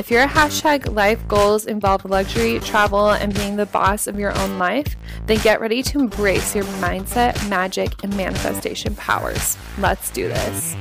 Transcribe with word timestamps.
If 0.00 0.10
your 0.10 0.26
hashtag 0.26 0.94
life 0.94 1.28
goals 1.28 1.66
involve 1.66 2.06
luxury, 2.06 2.58
travel, 2.60 3.10
and 3.10 3.34
being 3.34 3.56
the 3.56 3.66
boss 3.66 4.06
of 4.06 4.18
your 4.18 4.34
own 4.38 4.58
life, 4.58 4.96
then 5.26 5.36
get 5.40 5.60
ready 5.60 5.82
to 5.82 5.98
embrace 5.98 6.54
your 6.54 6.64
mindset, 6.80 7.46
magic, 7.50 8.02
and 8.02 8.16
manifestation 8.16 8.94
powers. 8.94 9.58
Let's 9.76 10.08
do 10.08 10.26
this. 10.26 10.74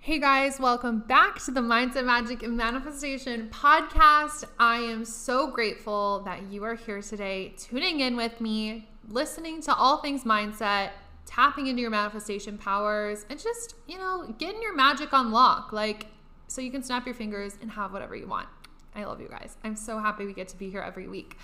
Hey 0.00 0.18
guys, 0.18 0.58
welcome 0.58 1.04
back 1.06 1.38
to 1.44 1.52
the 1.52 1.60
Mindset, 1.60 2.04
Magic, 2.04 2.42
and 2.42 2.56
Manifestation 2.56 3.48
podcast. 3.50 4.46
I 4.58 4.78
am 4.78 5.04
so 5.04 5.46
grateful 5.46 6.22
that 6.24 6.42
you 6.50 6.64
are 6.64 6.74
here 6.74 7.00
today, 7.00 7.54
tuning 7.56 8.00
in 8.00 8.16
with 8.16 8.40
me, 8.40 8.88
listening 9.08 9.62
to 9.62 9.74
all 9.76 9.98
things 9.98 10.24
mindset 10.24 10.90
tapping 11.26 11.66
into 11.66 11.82
your 11.82 11.90
manifestation 11.90 12.56
powers 12.56 13.26
and 13.28 13.38
just, 13.38 13.74
you 13.86 13.98
know, 13.98 14.34
getting 14.38 14.62
your 14.62 14.74
magic 14.74 15.10
unlocked. 15.12 15.72
Like, 15.72 16.06
so 16.46 16.60
you 16.62 16.70
can 16.70 16.82
snap 16.82 17.04
your 17.04 17.14
fingers 17.14 17.58
and 17.60 17.70
have 17.72 17.92
whatever 17.92 18.16
you 18.16 18.26
want. 18.26 18.48
I 18.94 19.04
love 19.04 19.20
you 19.20 19.28
guys. 19.28 19.56
I'm 19.62 19.76
so 19.76 19.98
happy 19.98 20.24
we 20.24 20.32
get 20.32 20.48
to 20.48 20.56
be 20.56 20.70
here 20.70 20.80
every 20.80 21.06
week. 21.06 21.36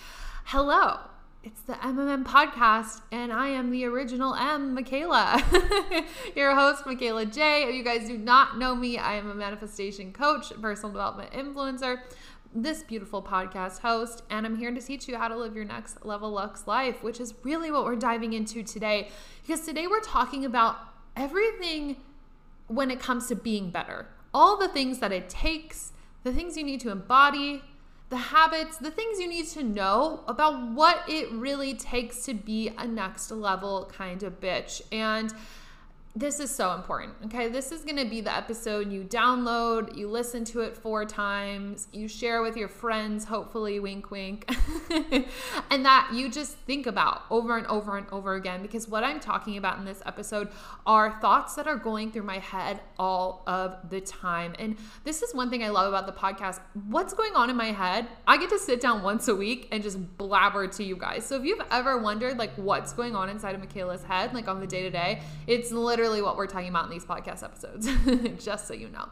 Hello. 0.47 0.99
It's 1.45 1.61
the 1.63 1.73
MMM 1.73 2.25
podcast, 2.25 3.01
and 3.11 3.33
I 3.33 3.49
am 3.49 3.73
the 3.73 3.85
original 3.87 4.33
M, 4.33 4.75
Michaela, 4.75 5.43
your 6.37 6.55
host, 6.55 6.87
Michaela 6.87 7.27
J. 7.27 7.65
If 7.65 7.75
you 7.75 7.83
guys 7.83 8.07
do 8.07 8.17
not 8.17 8.59
know 8.59 8.77
me, 8.77 8.97
I 8.97 9.15
am 9.17 9.29
a 9.29 9.35
manifestation 9.35 10.13
coach, 10.13 10.53
personal 10.63 10.93
development 10.93 11.33
influencer, 11.33 11.99
this 12.55 12.83
beautiful 12.83 13.23
podcast 13.23 13.79
host, 13.79 14.23
and 14.29 14.45
I'm 14.45 14.57
here 14.57 14.73
to 14.73 14.81
teach 14.81 15.09
you 15.09 15.17
how 15.17 15.29
to 15.29 15.37
live 15.37 15.57
your 15.57 15.65
next 15.65 16.05
level 16.05 16.31
Lux 16.31 16.67
life, 16.67 17.03
which 17.03 17.21
is 17.21 17.35
really 17.43 17.71
what 17.71 17.85
we're 17.85 17.97
diving 17.97 18.33
into 18.33 18.63
today. 18.63 19.09
Because 19.47 19.65
today 19.65 19.87
we're 19.87 20.01
talking 20.01 20.45
about 20.45 20.77
everything 21.17 21.97
when 22.69 22.91
it 22.91 23.01
comes 23.01 23.27
to 23.29 23.35
being 23.35 23.71
better, 23.71 24.07
all 24.35 24.57
the 24.57 24.69
things 24.69 24.99
that 24.99 25.13
it 25.13 25.29
takes, 25.29 25.93
the 26.25 26.33
things 26.33 26.57
you 26.57 26.65
need 26.65 26.81
to 26.81 26.91
embody, 26.91 27.63
the 28.11 28.17
habits, 28.17 28.77
the 28.77 28.91
things 28.91 29.19
you 29.19 29.27
need 29.27 29.47
to 29.49 29.63
know 29.63 30.23
about 30.29 30.73
what 30.73 31.03
it 31.09 31.31
really 31.33 31.75
takes 31.75 32.25
to 32.25 32.35
be 32.35 32.71
a 32.77 32.87
next 32.87 33.31
level 33.31 33.91
kind 33.91 34.23
of 34.23 34.41
bitch. 34.41 34.83
And 34.93 35.33
this 36.15 36.41
is 36.41 36.51
so 36.55 36.75
important. 36.75 37.15
Okay. 37.25 37.49
This 37.49 37.73
is 37.73 37.85
going 37.85 37.97
to 37.97 38.05
be 38.05 38.21
the 38.21 38.37
episode 38.37 38.93
you 38.93 39.03
download, 39.03 39.97
you 39.97 40.09
listen 40.09 40.45
to 40.47 40.61
it 40.61 40.77
four 40.77 41.07
times, 41.07 41.89
you 41.91 42.07
share 42.07 42.43
with 42.43 42.55
your 42.55 42.69
friends, 42.69 43.25
hopefully, 43.25 43.81
wink, 43.81 44.11
wink, 44.11 44.51
and 45.71 45.85
that 45.87 46.11
you 46.13 46.31
just 46.31 46.53
think 46.59 46.87
about 46.87 47.23
over 47.31 47.57
and 47.57 47.67
over 47.67 47.97
and 47.97 48.07
over 48.13 48.35
again. 48.35 48.61
Because 48.61 48.89
what 48.89 49.05
I'm 49.05 49.21
talking 49.21 49.57
about 49.57 49.79
in 49.79 49.87
this 49.87 50.03
episode 50.05 50.51
are 50.87 51.19
thoughts 51.21 51.55
that 51.55 51.67
are 51.67 51.77
going 51.77 52.13
through 52.13 52.25
my 52.25 52.41
head 52.41 52.81
all 52.99 53.43
of 53.47 53.89
the 53.89 54.01
time. 54.03 54.55
And 54.59 54.77
this 55.05 55.23
is 55.23 55.35
one 55.35 55.49
thing 55.49 55.65
I 55.65 55.71
love 55.71 55.89
about 55.89 56.07
the 56.07 56.13
podcast. 56.13 56.61
What's 56.89 57.15
going 57.15 57.35
on 57.35 57.49
in 57.49 57.57
my 57.57 57.73
head? 57.73 58.07
I 58.27 58.37
get 58.37 58.51
to 58.51 58.59
sit 58.59 58.83
down 58.83 59.03
once 59.03 59.29
a 59.29 59.35
week 59.35 59.69
and 59.73 59.83
just 59.83 59.99
blabber 60.19 60.69
to 60.69 60.85
you 60.85 60.97
guys. 60.97 61.25
So 61.25 61.37
if 61.37 61.45
you've 61.45 61.63
ever 61.71 61.97
wondered, 61.97 62.37
like, 62.37 62.53
what's 62.57 62.93
going 62.93 63.17
on 63.17 63.31
inside 63.31 63.55
of 63.55 63.63
Michaela's 63.63 64.05
head, 64.05 64.35
like 64.35 64.47
on 64.47 64.61
the 64.61 64.67
day 64.67 64.83
to 64.83 64.91
day, 64.91 65.23
it's 65.47 65.73
literally 65.73 66.02
literally 66.03 66.21
what 66.21 66.37
we're 66.37 66.49
talking 66.49 66.69
about 66.69 66.85
in 66.85 66.91
these 66.91 67.05
podcast 67.05 67.45
episodes, 67.45 67.89
just 68.45 68.67
so 68.67 68.75
you 68.75 68.89
know. 68.89 69.09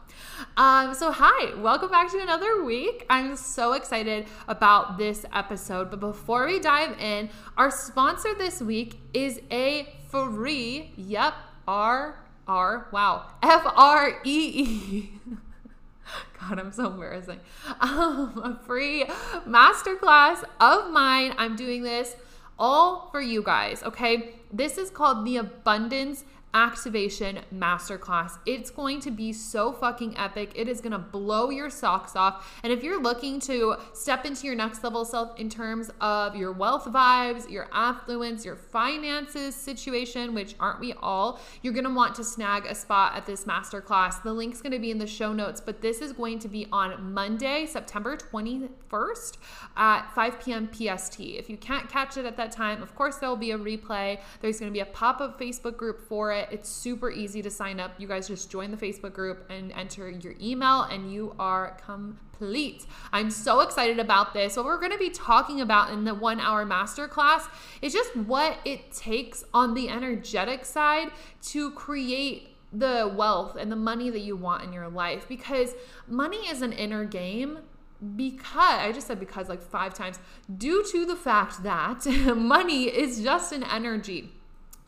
Um, 0.57 0.93
so, 0.93 1.09
hi, 1.09 1.55
welcome 1.55 1.89
back 1.89 2.11
to 2.11 2.19
another 2.19 2.65
week. 2.65 3.05
I'm 3.09 3.37
so 3.37 3.73
excited 3.73 4.25
about 4.49 4.97
this 4.97 5.25
episode. 5.33 5.89
But 5.89 6.01
before 6.01 6.47
we 6.47 6.59
dive 6.59 6.99
in, 6.99 7.29
our 7.55 7.71
sponsor 7.71 8.35
this 8.37 8.59
week 8.59 8.99
is 9.13 9.39
a 9.49 9.87
free, 10.09 10.91
yep, 10.97 11.33
R, 11.65 12.25
R, 12.45 12.87
wow, 12.91 13.27
F 13.41 13.63
R 13.65 14.21
E 14.25 14.51
E. 14.53 15.11
God, 16.41 16.59
I'm 16.59 16.73
so 16.73 16.87
embarrassing. 16.87 17.39
Um, 17.79 18.41
a 18.43 18.59
free 18.65 19.05
masterclass 19.47 20.43
of 20.59 20.91
mine. 20.91 21.35
I'm 21.37 21.55
doing 21.55 21.83
this 21.83 22.17
all 22.59 23.07
for 23.11 23.21
you 23.21 23.41
guys, 23.41 23.81
okay? 23.81 24.35
This 24.51 24.77
is 24.77 24.89
called 24.89 25.25
the 25.25 25.37
Abundance 25.37 26.25
activation 26.53 27.39
masterclass. 27.53 28.37
It's 28.45 28.69
going 28.69 28.99
to 29.01 29.11
be 29.11 29.33
so 29.33 29.71
fucking 29.71 30.17
epic. 30.17 30.51
It 30.55 30.67
is 30.67 30.81
going 30.81 30.91
to 30.91 30.99
blow 30.99 31.49
your 31.49 31.69
socks 31.69 32.15
off. 32.15 32.59
And 32.63 32.73
if 32.73 32.83
you're 32.83 33.01
looking 33.01 33.39
to 33.41 33.77
step 33.93 34.25
into 34.25 34.47
your 34.47 34.55
next 34.55 34.83
level 34.83 35.05
self 35.05 35.39
in 35.39 35.49
terms 35.49 35.91
of 36.01 36.35
your 36.35 36.51
wealth 36.51 36.85
vibes, 36.85 37.49
your 37.49 37.69
affluence, 37.71 38.43
your 38.43 38.55
finances 38.55 39.55
situation, 39.55 40.33
which 40.33 40.55
aren't 40.59 40.79
we 40.79 40.93
all, 41.01 41.39
you're 41.61 41.73
going 41.73 41.85
to 41.85 41.93
want 41.93 42.15
to 42.15 42.23
snag 42.23 42.65
a 42.65 42.75
spot 42.75 43.15
at 43.15 43.25
this 43.25 43.45
masterclass. 43.45 44.21
The 44.23 44.33
link's 44.33 44.61
going 44.61 44.73
to 44.73 44.79
be 44.79 44.91
in 44.91 44.97
the 44.97 45.07
show 45.07 45.33
notes, 45.33 45.61
but 45.61 45.81
this 45.81 45.99
is 46.01 46.11
going 46.13 46.39
to 46.39 46.47
be 46.47 46.67
on 46.71 47.13
Monday, 47.13 47.65
September 47.65 48.17
21st 48.17 49.37
at 49.77 50.13
5 50.13 50.39
p.m. 50.41 50.69
PST. 50.71 51.19
If 51.19 51.49
you 51.49 51.57
can't 51.57 51.89
catch 51.89 52.17
it 52.17 52.25
at 52.25 52.37
that 52.37 52.51
time, 52.51 52.81
of 52.81 52.95
course, 52.95 53.17
there 53.17 53.29
will 53.29 53.37
be 53.37 53.51
a 53.51 53.57
replay. 53.57 54.19
There's 54.41 54.59
going 54.59 54.71
to 54.71 54.73
be 54.73 54.81
a 54.81 54.85
pop 54.85 55.21
up 55.21 55.39
Facebook 55.39 55.77
group 55.77 56.07
for 56.07 56.31
it 56.31 56.40
it. 56.41 56.49
It's 56.51 56.69
super 56.69 57.09
easy 57.09 57.41
to 57.41 57.49
sign 57.49 57.79
up. 57.79 57.91
You 57.97 58.07
guys 58.07 58.27
just 58.27 58.49
join 58.51 58.71
the 58.71 58.77
Facebook 58.77 59.13
group 59.13 59.45
and 59.49 59.71
enter 59.71 60.09
your 60.09 60.35
email, 60.41 60.81
and 60.83 61.11
you 61.11 61.35
are 61.39 61.77
complete. 61.85 62.85
I'm 63.13 63.29
so 63.29 63.61
excited 63.61 63.99
about 63.99 64.33
this. 64.33 64.57
What 64.57 64.65
we're 64.65 64.79
going 64.79 64.91
to 64.91 64.97
be 64.97 65.09
talking 65.09 65.61
about 65.61 65.91
in 65.91 66.03
the 66.03 66.13
one 66.13 66.39
hour 66.39 66.65
masterclass 66.65 67.47
is 67.81 67.93
just 67.93 68.15
what 68.15 68.57
it 68.65 68.91
takes 68.91 69.43
on 69.53 69.73
the 69.73 69.89
energetic 69.89 70.65
side 70.65 71.11
to 71.43 71.71
create 71.71 72.49
the 72.73 73.13
wealth 73.15 73.57
and 73.57 73.71
the 73.71 73.75
money 73.75 74.09
that 74.09 74.21
you 74.21 74.35
want 74.35 74.63
in 74.63 74.71
your 74.71 74.87
life 74.87 75.27
because 75.27 75.75
money 76.07 76.37
is 76.47 76.61
an 76.61 76.71
inner 76.71 77.03
game 77.03 77.59
because 78.15 78.79
I 78.79 78.91
just 78.91 79.07
said 79.07 79.19
because 79.19 79.49
like 79.49 79.61
five 79.61 79.93
times 79.93 80.19
due 80.57 80.83
to 80.91 81.05
the 81.05 81.15
fact 81.15 81.63
that 81.63 82.05
money 82.35 82.85
is 82.85 83.21
just 83.21 83.51
an 83.51 83.63
energy. 83.63 84.31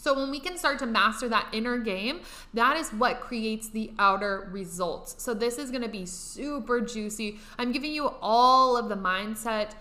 So 0.03 0.13
when 0.13 0.31
we 0.31 0.41
can 0.41 0.57
start 0.57 0.79
to 0.79 0.85
master 0.85 1.29
that 1.29 1.47
inner 1.53 1.77
game, 1.77 2.19
that 2.53 2.75
is 2.75 2.89
what 2.89 3.21
creates 3.21 3.69
the 3.69 3.89
outer 3.97 4.49
results. 4.51 5.15
So 5.17 5.33
this 5.33 5.57
is 5.57 5.71
going 5.71 5.81
to 5.81 5.87
be 5.87 6.05
super 6.05 6.81
juicy. 6.81 7.39
I'm 7.57 7.71
giving 7.71 7.93
you 7.93 8.11
all 8.21 8.75
of 8.75 8.89
the 8.89 8.97
mindset 8.97 9.75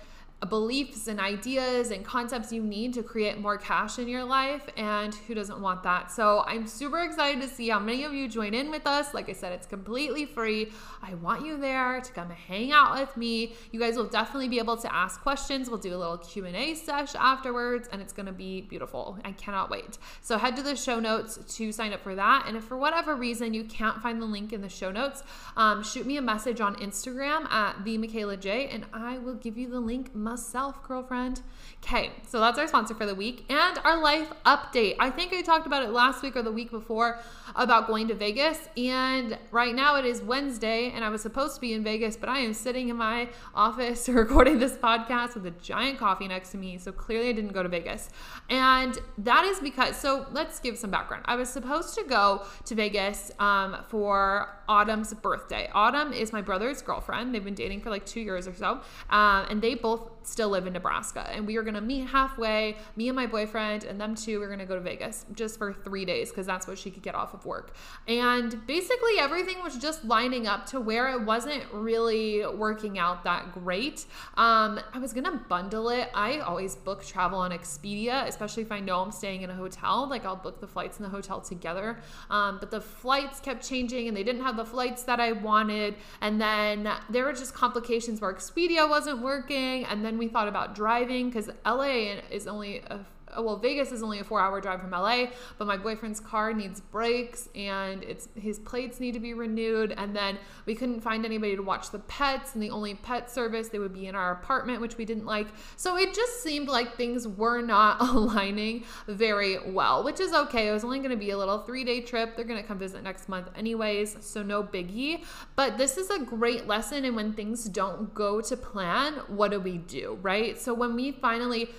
beliefs 0.47 1.07
and 1.07 1.21
ideas 1.21 1.91
and 1.91 2.05
concepts 2.05 2.53
you 2.53 2.63
need 2.63 2.93
to 2.95 3.03
create 3.03 3.39
more 3.39 3.57
cash 3.57 3.99
in 3.99 4.09
your 4.09 4.25
life. 4.25 4.69
And 4.77 5.15
who 5.15 5.35
doesn't 5.35 5.61
want 5.61 5.83
that? 5.85 6.11
So 6.11 6.43
I'm 6.47 6.67
super 6.67 7.01
excited 7.01 7.41
to 7.43 7.49
see 7.49 7.69
how 7.69 7.79
many 7.79 8.05
of 8.05 8.13
you 8.13 8.29
join 8.29 8.55
in 8.55 8.71
with 8.71 8.87
us. 8.87 9.15
Like 9.15 9.29
I 9.29 9.33
said, 9.33 9.53
it's 9.53 9.67
completely 9.67 10.27
free. 10.27 10.73
I 11.03 11.15
want 11.15 11.47
you 11.47 11.57
there 11.57 12.01
to 12.01 12.13
come 12.13 12.31
hang 12.31 12.73
out 12.73 12.99
with 12.99 13.17
me. 13.17 13.55
You 13.71 13.81
guys 13.81 13.97
will 13.97 14.07
definitely 14.07 14.49
be 14.49 14.59
able 14.59 14.77
to 14.79 14.95
ask 14.95 15.21
questions. 15.21 15.69
We'll 15.69 15.79
do 15.79 15.95
a 15.95 15.99
little 15.99 16.19
Q&A 16.19 16.75
sesh 16.75 17.15
afterwards 17.15 17.89
and 17.93 18.03
it's 18.03 18.13
going 18.13 18.27
to 18.27 18.33
be 18.33 18.63
beautiful. 18.63 19.19
I 19.25 19.33
cannot 19.33 19.71
wait. 19.71 19.99
So 20.21 20.39
head 20.39 20.57
to 20.57 20.63
the 20.63 20.77
show 20.77 20.99
notes 20.99 21.39
to 21.57 21.73
sign 21.73 21.93
up 21.93 22.03
for 22.03 22.15
that. 22.15 22.45
And 22.47 22.57
if 22.57 22.65
for 22.65 22.77
whatever 22.77 23.15
reason 23.15 23.55
you 23.55 23.65
can't 23.65 24.03
find 24.03 24.21
the 24.21 24.27
link 24.27 24.53
in 24.53 24.61
the 24.61 24.69
show 24.69 24.91
notes, 24.91 25.23
um, 25.57 25.83
shoot 25.83 26.07
me 26.07 26.17
a 26.17 26.23
message 26.23 26.61
on 26.61 26.77
Instagram 26.77 27.51
at 27.51 27.85
the 27.85 27.99
Michaela 27.99 28.37
J 28.37 28.69
and 28.69 28.87
I 28.93 29.19
will 29.19 29.35
give 29.35 29.57
you 29.57 29.69
the 29.69 29.81
link 29.81 30.15
myself, 30.33 30.83
girlfriend. 30.83 31.43
Okay, 31.85 32.11
so 32.27 32.41
that's 32.41 32.59
our 32.59 32.67
sponsor 32.67 32.95
for 32.95 33.05
the 33.05 33.15
week 33.15 33.45
and 33.51 33.79
our 33.85 34.01
life 34.01 34.33
update. 34.47 34.97
I 34.99 35.11
think 35.11 35.35
I 35.35 35.43
talked 35.43 35.67
about 35.67 35.83
it 35.83 35.91
last 35.91 36.23
week 36.23 36.37
or 36.37 36.43
the 36.43 36.51
week 36.51 36.71
before 36.71 37.19
about 37.55 37.87
going 37.87 38.09
to 38.09 38.15
Vegas. 38.15 38.59
And 38.79 39.37
right 39.51 39.75
now 39.75 39.97
it 39.97 40.07
is 40.07 40.23
Wednesday 40.23 40.91
and 40.95 41.05
I 41.05 41.11
was 41.11 41.21
supposed 41.21 41.57
to 41.57 41.61
be 41.61 41.75
in 41.75 41.85
Vegas, 41.85 42.17
but 42.17 42.31
I 42.31 42.39
am 42.39 42.55
sitting 42.55 42.89
in 42.89 42.97
my 42.97 43.29
office 43.55 44.09
recording 44.09 44.59
this 44.59 44.73
podcast 44.73 45.35
with 45.35 45.45
a 45.45 45.51
giant 45.51 45.99
coffee 45.99 46.29
next 46.29 46.53
to 46.53 46.57
me. 46.57 46.79
So 46.79 46.93
clearly 46.93 47.29
I 47.29 47.33
didn't 47.33 47.53
go 47.53 47.63
to 47.63 47.69
Vegas. 47.69 48.09
And 48.49 48.99
that 49.19 49.45
is 49.45 49.61
because, 49.61 49.97
so 49.97 50.27
let's 50.33 50.61
give 50.61 50.79
some 50.79 50.91
background. 50.91 51.25
I 51.27 51.37
was 51.37 51.51
supposed 51.51 51.95
to 51.97 52.05
go 52.05 52.45
to 52.65 52.75
Vegas 52.75 53.33
um, 53.39 53.77
for 53.89 54.49
Autumn's 54.73 55.13
birthday. 55.13 55.69
Autumn 55.75 56.15
is 56.15 56.33
my 56.33 56.41
brother's 56.41 56.81
girlfriend. 56.81 57.35
They've 57.35 57.45
been 57.45 57.55
dating 57.55 57.83
for 57.83 57.91
like 57.91 58.07
two 58.07 58.21
years 58.21 58.49
or 58.49 58.55
so. 58.55 58.81
Um, 59.11 59.47
and 59.51 59.61
they 59.61 59.75
both 59.75 60.11
still 60.23 60.49
live 60.49 60.67
in 60.67 60.73
Nebraska 60.73 61.29
and 61.31 61.47
we 61.47 61.57
are 61.57 61.63
going 61.63 61.75
to 61.75 61.83
meet 61.83 62.07
halfway, 62.07 62.77
me 62.97 63.09
and 63.09 63.17
my 63.17 63.27
boyfriend 63.27 63.85
and 63.85 64.01
them 64.01 64.15
two, 64.15 64.41
are 64.41 64.47
going 64.47 64.61
to 64.61 64.65
go 64.65 64.75
to 64.75 64.81
Vegas 64.81 65.27
just 65.35 65.59
for 65.59 65.75
three 65.75 66.07
days 66.07 66.31
because 66.31 66.47
that's 66.47 66.67
what 66.67 66.79
she 66.79 66.91
could 66.91 67.03
get 67.03 67.15
off 67.15 67.35
of 67.35 67.45
work. 67.45 67.75
And 68.09 68.67
basically 68.67 69.19
everything 69.19 69.63
was 69.63 69.77
just 69.77 70.07
lining 70.07 70.47
up 70.47 70.65
to 70.67 70.81
where 70.81 71.11
it 71.11 71.21
wasn't 71.21 71.65
really 71.71 72.47
working 72.47 72.99
out 72.99 73.25
that 73.25 73.53
great. 73.53 74.07
Um, 74.39 74.81
I 74.95 74.99
was 75.01 75.13
going 75.13 75.25
to 75.25 75.39
bundle 75.49 75.91
it. 75.91 76.09
I 76.15 76.39
always 76.39 76.77
book 76.77 77.05
travel 77.05 77.41
on 77.41 77.51
Expedia, 77.51 78.27
especially 78.27 78.63
if 78.63 78.73
I 78.73 78.81
know 78.81 79.01
I'm 79.01 79.13
staying 79.13 79.43
in 79.43 79.51
a 79.51 79.55
hotel. 79.55 80.09
Like 80.09 80.25
I'll 80.25 80.37
book 80.37 80.61
the 80.63 80.67
flights 80.67 80.97
in 80.97 81.03
the 81.03 81.11
hotel 81.11 81.43
together. 81.43 81.99
Um, 82.31 82.57
but 82.59 82.71
the 82.71 82.81
flights 82.81 83.39
kept 83.39 83.69
changing 83.69 84.09
and 84.09 84.17
they 84.17 84.25
didn't 84.25 84.43
have 84.43 84.57
the 84.57 84.62
flights 84.65 85.03
that 85.05 85.21
I 85.21 85.33
wanted. 85.33 85.97
And 86.21 86.41
then 86.41 86.89
there 87.11 87.25
were 87.25 87.33
just 87.33 87.55
complications 87.55 88.21
where 88.21 88.33
Expedia 88.33 88.89
wasn't 88.89 89.23
working. 89.23 89.85
And 89.85 90.05
then 90.05 90.19
we 90.19 90.29
thought 90.29 90.49
about 90.49 90.75
driving 90.75 91.31
because 91.31 91.51
LA 91.65 92.17
is 92.31 92.47
only 92.47 92.79
a 92.79 93.01
well, 93.39 93.57
Vegas 93.57 93.93
is 93.93 94.03
only 94.03 94.19
a 94.19 94.25
four 94.25 94.41
hour 94.41 94.61
drive 94.61 94.81
from 94.81 94.91
LA, 94.91 95.27
but 95.59 95.67
my 95.67 95.77
boyfriend's 95.77 96.21
car 96.21 96.53
needs 96.53 96.81
brakes 96.81 97.49
and 97.55 98.03
it's 98.03 98.29
his 98.35 98.59
plates 98.59 99.01
need 99.01 99.13
to 99.13 99.21
be 99.21 99.35
renewed. 99.35 99.95
And 99.97 100.15
then 100.15 100.39
we 100.67 100.75
couldn't 100.75 101.01
find 101.01 101.25
anybody 101.25 101.57
to 101.57 101.63
watch 101.63 101.91
the 101.91 102.01
pets, 102.01 102.55
and 102.55 102.63
the 102.63 102.71
only 102.71 102.95
pet 102.95 103.31
service 103.31 103.69
they 103.69 103.79
would 103.79 103.95
be 103.95 104.07
in 104.07 104.15
our 104.15 104.33
apartment, 104.33 104.81
which 104.81 104.97
we 104.97 105.05
didn't 105.05 105.27
like. 105.27 105.49
So 105.77 105.97
it 105.97 106.15
just 106.15 106.43
seemed 106.43 106.69
like 106.69 106.97
things 106.97 107.27
were 107.27 107.63
not 107.63 108.01
aligning 108.01 108.85
very 109.07 109.71
well, 109.71 110.05
which 110.05 110.21
is 110.21 110.33
okay. 110.33 110.69
It 110.69 110.73
was 110.73 110.85
only 110.85 110.99
going 110.99 111.11
to 111.11 111.17
be 111.17 111.31
a 111.31 111.39
little 111.39 111.59
three 111.59 111.85
day 111.85 112.01
trip. 112.01 112.37
They're 112.37 112.45
going 112.45 112.61
to 112.61 112.67
come 112.67 112.79
visit 112.79 113.03
next 113.03 113.29
month, 113.29 113.49
anyways, 113.57 114.17
so 114.21 114.43
no 114.43 114.63
biggie. 114.63 115.25
But 115.57 115.79
this 115.79 115.97
is 115.97 116.11
a 116.11 116.19
great 116.19 116.67
lesson. 116.67 117.05
And 117.05 117.17
when 117.17 117.33
things 117.33 117.65
don't 117.65 118.13
go 118.15 118.41
to 118.41 118.57
plan, 118.57 119.15
what 119.29 119.51
do 119.51 119.61
we 119.61 119.79
do, 119.79 120.19
right? 120.23 120.61
So 120.61 120.75
when 120.75 120.95
we 120.95 121.13
finally 121.13 121.71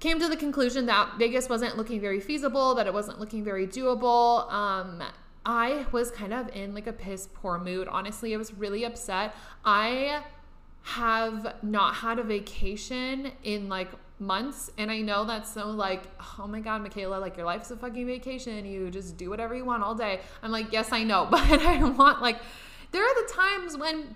came 0.00 0.18
to 0.18 0.28
the 0.28 0.36
conclusion 0.36 0.86
that 0.86 1.18
Vegas 1.18 1.48
wasn't 1.48 1.76
looking 1.76 2.00
very 2.00 2.20
feasible, 2.20 2.74
that 2.74 2.86
it 2.86 2.94
wasn't 2.94 3.20
looking 3.20 3.44
very 3.44 3.66
doable. 3.66 4.50
Um, 4.50 5.02
I 5.44 5.86
was 5.92 6.10
kind 6.10 6.32
of 6.32 6.48
in 6.54 6.74
like 6.74 6.86
a 6.86 6.92
piss 6.92 7.28
poor 7.32 7.58
mood. 7.58 7.86
Honestly, 7.88 8.34
I 8.34 8.36
was 8.36 8.52
really 8.52 8.84
upset. 8.84 9.34
I 9.64 10.22
have 10.82 11.54
not 11.62 11.94
had 11.94 12.18
a 12.18 12.22
vacation 12.22 13.32
in 13.44 13.68
like 13.68 13.88
months 14.18 14.70
and 14.76 14.90
i 14.90 15.00
know 15.00 15.24
that's 15.24 15.52
so 15.52 15.70
like 15.70 16.02
oh 16.38 16.46
my 16.46 16.60
god 16.60 16.82
michaela 16.82 17.16
like 17.16 17.36
your 17.36 17.46
life's 17.46 17.70
a 17.70 17.76
fucking 17.76 18.06
vacation 18.06 18.66
you 18.66 18.90
just 18.90 19.16
do 19.16 19.30
whatever 19.30 19.54
you 19.54 19.64
want 19.64 19.82
all 19.82 19.94
day 19.94 20.20
i'm 20.42 20.50
like 20.50 20.70
yes 20.72 20.92
i 20.92 21.02
know 21.02 21.26
but 21.30 21.62
i 21.62 21.82
want 21.82 22.20
like 22.20 22.38
there 22.92 23.02
are 23.02 23.26
the 23.26 23.32
times 23.32 23.76
when 23.78 24.14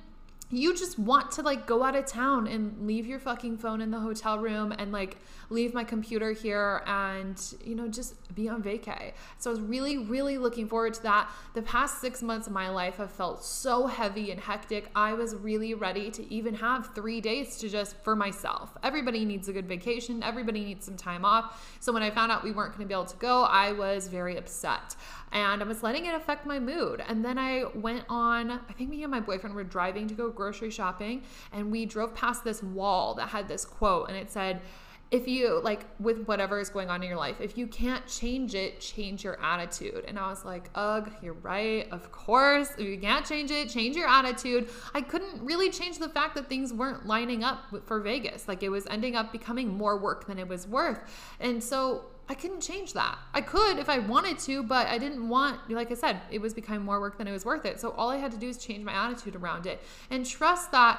you 0.50 0.75
just 0.75 0.98
want 0.98 1.31
to 1.32 1.42
like 1.42 1.66
go 1.66 1.82
out 1.82 1.96
of 1.96 2.04
town 2.06 2.46
and 2.46 2.86
leave 2.86 3.06
your 3.06 3.19
fucking 3.19 3.56
phone 3.56 3.81
in 3.81 3.90
the 3.90 4.00
hotel 4.00 4.38
room 4.38 4.72
and 4.78 4.92
like 4.92 5.16
leave 5.50 5.75
my 5.75 5.85
computer 5.85 6.32
here 6.32 6.82
and 6.87 7.55
you 7.64 7.75
know 7.75 7.88
just 7.88 8.14
be 8.35 8.49
on 8.49 8.62
vacay. 8.62 9.12
So 9.38 9.50
I 9.50 9.52
was 9.52 9.61
really 9.61 9.99
really 9.99 10.38
looking 10.38 10.69
forward 10.69 10.94
to 10.94 11.02
that. 11.02 11.31
The 11.55 11.62
past 11.62 12.00
6 12.00 12.23
months 12.23 12.46
of 12.46 12.52
my 12.52 12.69
life 12.69 12.96
have 12.96 13.11
felt 13.11 13.44
so 13.44 13.87
heavy 13.87 14.31
and 14.31 14.41
hectic. 14.41 14.91
I 14.94 15.12
was 15.14 15.35
really 15.35 15.75
ready 15.75 16.11
to 16.11 16.32
even 16.32 16.55
have 16.55 16.94
3 16.94 17.20
days 17.20 17.56
to 17.58 17.69
just 17.69 17.96
for 18.02 18.17
myself. 18.17 18.76
Everybody 18.82 19.25
needs 19.25 19.49
a 19.49 19.52
good 19.52 19.67
vacation. 19.67 20.23
Everybody 20.23 20.64
needs 20.64 20.85
some 20.85 20.96
time 20.96 21.25
off. 21.25 21.76
So 21.81 21.93
when 21.93 22.02
I 22.02 22.11
found 22.11 22.32
out 22.32 22.44
we 22.44 22.52
weren't 22.52 22.73
going 22.73 22.87
to 22.87 22.88
be 22.88 22.94
able 22.94 23.05
to 23.06 23.17
go, 23.17 23.43
I 23.43 23.73
was 23.73 24.08
very 24.08 24.37
upset 24.37 24.96
and 25.32 25.62
I 25.62 25.67
was 25.67 25.82
letting 25.82 26.06
it 26.06 26.14
affect 26.14 26.46
my 26.46 26.61
mood. 26.61 27.02
And 27.06 27.25
then 27.25 27.38
I 27.38 27.64
went 27.75 28.05
on, 28.08 28.50
I 28.50 28.73
think 28.73 28.88
me 28.91 29.02
and 29.02 29.11
my 29.11 29.20
boyfriend 29.20 29.55
were 29.56 29.64
driving 29.64 30.06
to 30.08 30.14
go 30.14 30.31
grocery 30.31 30.70
shopping, 30.70 31.23
and 31.52 31.73
we 31.73 31.87
drove 31.87 32.14
past 32.14 32.44
this 32.44 32.62
wall 32.62 33.14
that 33.14 33.29
had 33.29 33.49
this 33.49 33.64
quote, 33.64 34.08
and 34.08 34.17
it 34.17 34.31
said, 34.31 34.61
if 35.10 35.28
you 35.28 35.60
like 35.62 35.86
with 36.00 36.24
whatever 36.26 36.58
is 36.58 36.70
going 36.70 36.90
on 36.90 37.02
in 37.02 37.08
your 37.08 37.18
life, 37.18 37.36
if 37.40 37.56
you 37.56 37.66
can't 37.66 38.04
change 38.06 38.54
it, 38.54 38.80
change 38.80 39.22
your 39.22 39.40
attitude. 39.40 40.04
And 40.08 40.18
I 40.18 40.28
was 40.28 40.44
like, 40.44 40.70
ugh, 40.74 41.10
you're 41.22 41.34
right. 41.34 41.86
Of 41.92 42.10
course. 42.10 42.70
If 42.78 42.86
you 42.86 42.98
can't 42.98 43.24
change 43.24 43.50
it, 43.50 43.68
change 43.68 43.96
your 43.96 44.08
attitude. 44.08 44.68
I 44.94 45.00
couldn't 45.02 45.44
really 45.44 45.70
change 45.70 45.98
the 45.98 46.08
fact 46.08 46.34
that 46.34 46.48
things 46.48 46.72
weren't 46.72 47.06
lining 47.06 47.44
up 47.44 47.64
for 47.84 48.00
Vegas. 48.00 48.48
Like 48.48 48.62
it 48.62 48.70
was 48.70 48.86
ending 48.90 49.14
up 49.14 49.30
becoming 49.30 49.68
more 49.68 49.96
work 49.96 50.26
than 50.26 50.38
it 50.38 50.48
was 50.48 50.66
worth. 50.66 50.98
And 51.38 51.62
so 51.62 52.06
I 52.28 52.34
couldn't 52.34 52.62
change 52.62 52.94
that. 52.94 53.18
I 53.34 53.42
could 53.42 53.78
if 53.78 53.88
I 53.88 53.98
wanted 53.98 54.38
to, 54.40 54.62
but 54.62 54.86
I 54.86 54.96
didn't 54.98 55.28
want, 55.28 55.70
like 55.70 55.90
I 55.90 55.94
said, 55.94 56.22
it 56.30 56.40
was 56.40 56.54
becoming 56.54 56.82
more 56.82 56.98
work 57.00 57.18
than 57.18 57.28
it 57.28 57.32
was 57.32 57.44
worth 57.44 57.66
it. 57.66 57.80
So 57.80 57.90
all 57.90 58.10
I 58.10 58.16
had 58.16 58.32
to 58.32 58.38
do 58.38 58.48
is 58.48 58.56
change 58.56 58.82
my 58.82 58.92
attitude 58.92 59.36
around 59.36 59.66
it 59.66 59.82
and 60.10 60.24
trust 60.24 60.72
that 60.72 60.98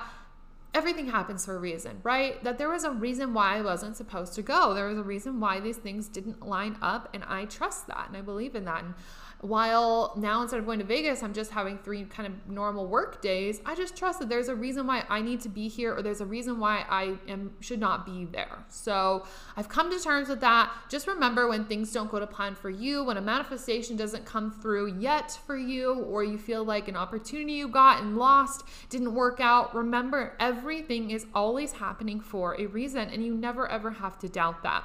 everything 0.76 1.08
happens 1.08 1.46
for 1.46 1.56
a 1.56 1.60
reason, 1.60 2.00
right? 2.04 2.44
That 2.44 2.58
there 2.58 2.70
was 2.70 2.84
a 2.84 2.92
reason 2.92 3.34
why 3.34 3.58
I 3.58 3.62
wasn't 3.62 3.96
supposed 3.96 4.34
to 4.34 4.42
go. 4.42 4.74
There 4.74 4.88
was 4.88 4.98
a 4.98 5.04
reason 5.04 5.40
why 5.40 5.62
these 5.62 5.78
things 5.78 6.10
didn't 6.10 6.46
line 6.46 6.78
up, 6.82 7.10
and 7.14 7.24
I 7.24 7.46
trust 7.46 7.88
that 7.88 8.10
and 8.10 8.18
I 8.18 8.22
believe 8.22 8.56
in 8.56 8.66
that. 8.66 8.84
And 8.84 8.94
while 9.42 10.14
now 10.18 10.42
instead 10.42 10.60
of 10.60 10.66
going 10.66 10.80
to 10.80 10.86
Vegas, 10.86 11.22
I'm 11.22 11.34
just 11.34 11.52
having 11.52 11.78
three 11.78 12.06
kind 12.06 12.28
of 12.28 12.50
normal 12.50 12.88
work 12.88 13.22
days, 13.22 13.62
I 13.66 13.76
just 13.76 13.96
trust 13.96 14.20
that 14.20 14.30
there's 14.30 14.48
a 14.48 14.56
reason 14.56 14.88
why 14.88 15.04
I 15.10 15.22
need 15.22 15.42
to 15.42 15.50
be 15.50 15.68
here 15.68 15.96
or 15.96 16.02
there's 16.02 16.22
a 16.22 16.26
reason 16.26 16.60
why 16.60 16.86
I 16.90 17.18
am 17.28 17.54
should 17.60 17.80
not 17.80 18.06
be 18.06 18.26
there. 18.26 18.66
So 18.70 19.26
I've 19.56 19.70
come 19.70 19.92
to 19.92 20.00
terms 20.00 20.30
with 20.30 20.42
that. 20.42 20.72
Just 20.90 21.08
remember 21.08 21.48
when 21.48 21.66
things 21.66 21.92
don't 21.92 22.10
go 22.10 22.20
to 22.20 22.28
plan 22.28 22.56
for 22.56 22.70
you, 22.70 23.04
when 23.04 23.18
a 23.18 23.22
manifestation 23.22 23.96
doesn't 23.96 24.26
come 24.26 24.52
through 24.52 24.98
yet 25.00 25.40
for 25.46 25.58
you, 25.58 25.94
or 25.94 26.24
you 26.24 26.38
feel 26.38 26.64
like 26.64 26.88
an 26.88 26.96
opportunity 26.96 27.54
you 27.54 27.68
got 27.68 28.02
and 28.02 28.18
lost 28.18 28.66
didn't 28.90 29.14
work 29.14 29.40
out, 29.40 29.76
remember 29.76 30.36
everything 30.40 31.12
is 31.12 31.26
always 31.34 31.74
happening 31.74 32.20
for 32.20 32.60
a 32.60 32.66
reason 32.68 33.10
and 33.10 33.24
you 33.24 33.34
never 33.34 33.68
ever 33.68 33.92
have 33.92 34.18
to 34.20 34.30
doubt 34.30 34.64
that. 34.64 34.84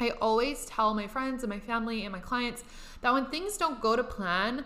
I 0.00 0.10
always 0.20 0.66
tell 0.66 0.94
my 0.94 1.06
friends 1.06 1.42
and 1.42 1.50
my 1.50 1.60
family 1.60 2.04
and 2.04 2.12
my 2.12 2.18
clients 2.18 2.64
that 3.00 3.12
when 3.12 3.26
things 3.26 3.56
don't 3.56 3.80
go 3.80 3.96
to 3.96 4.04
plan, 4.04 4.64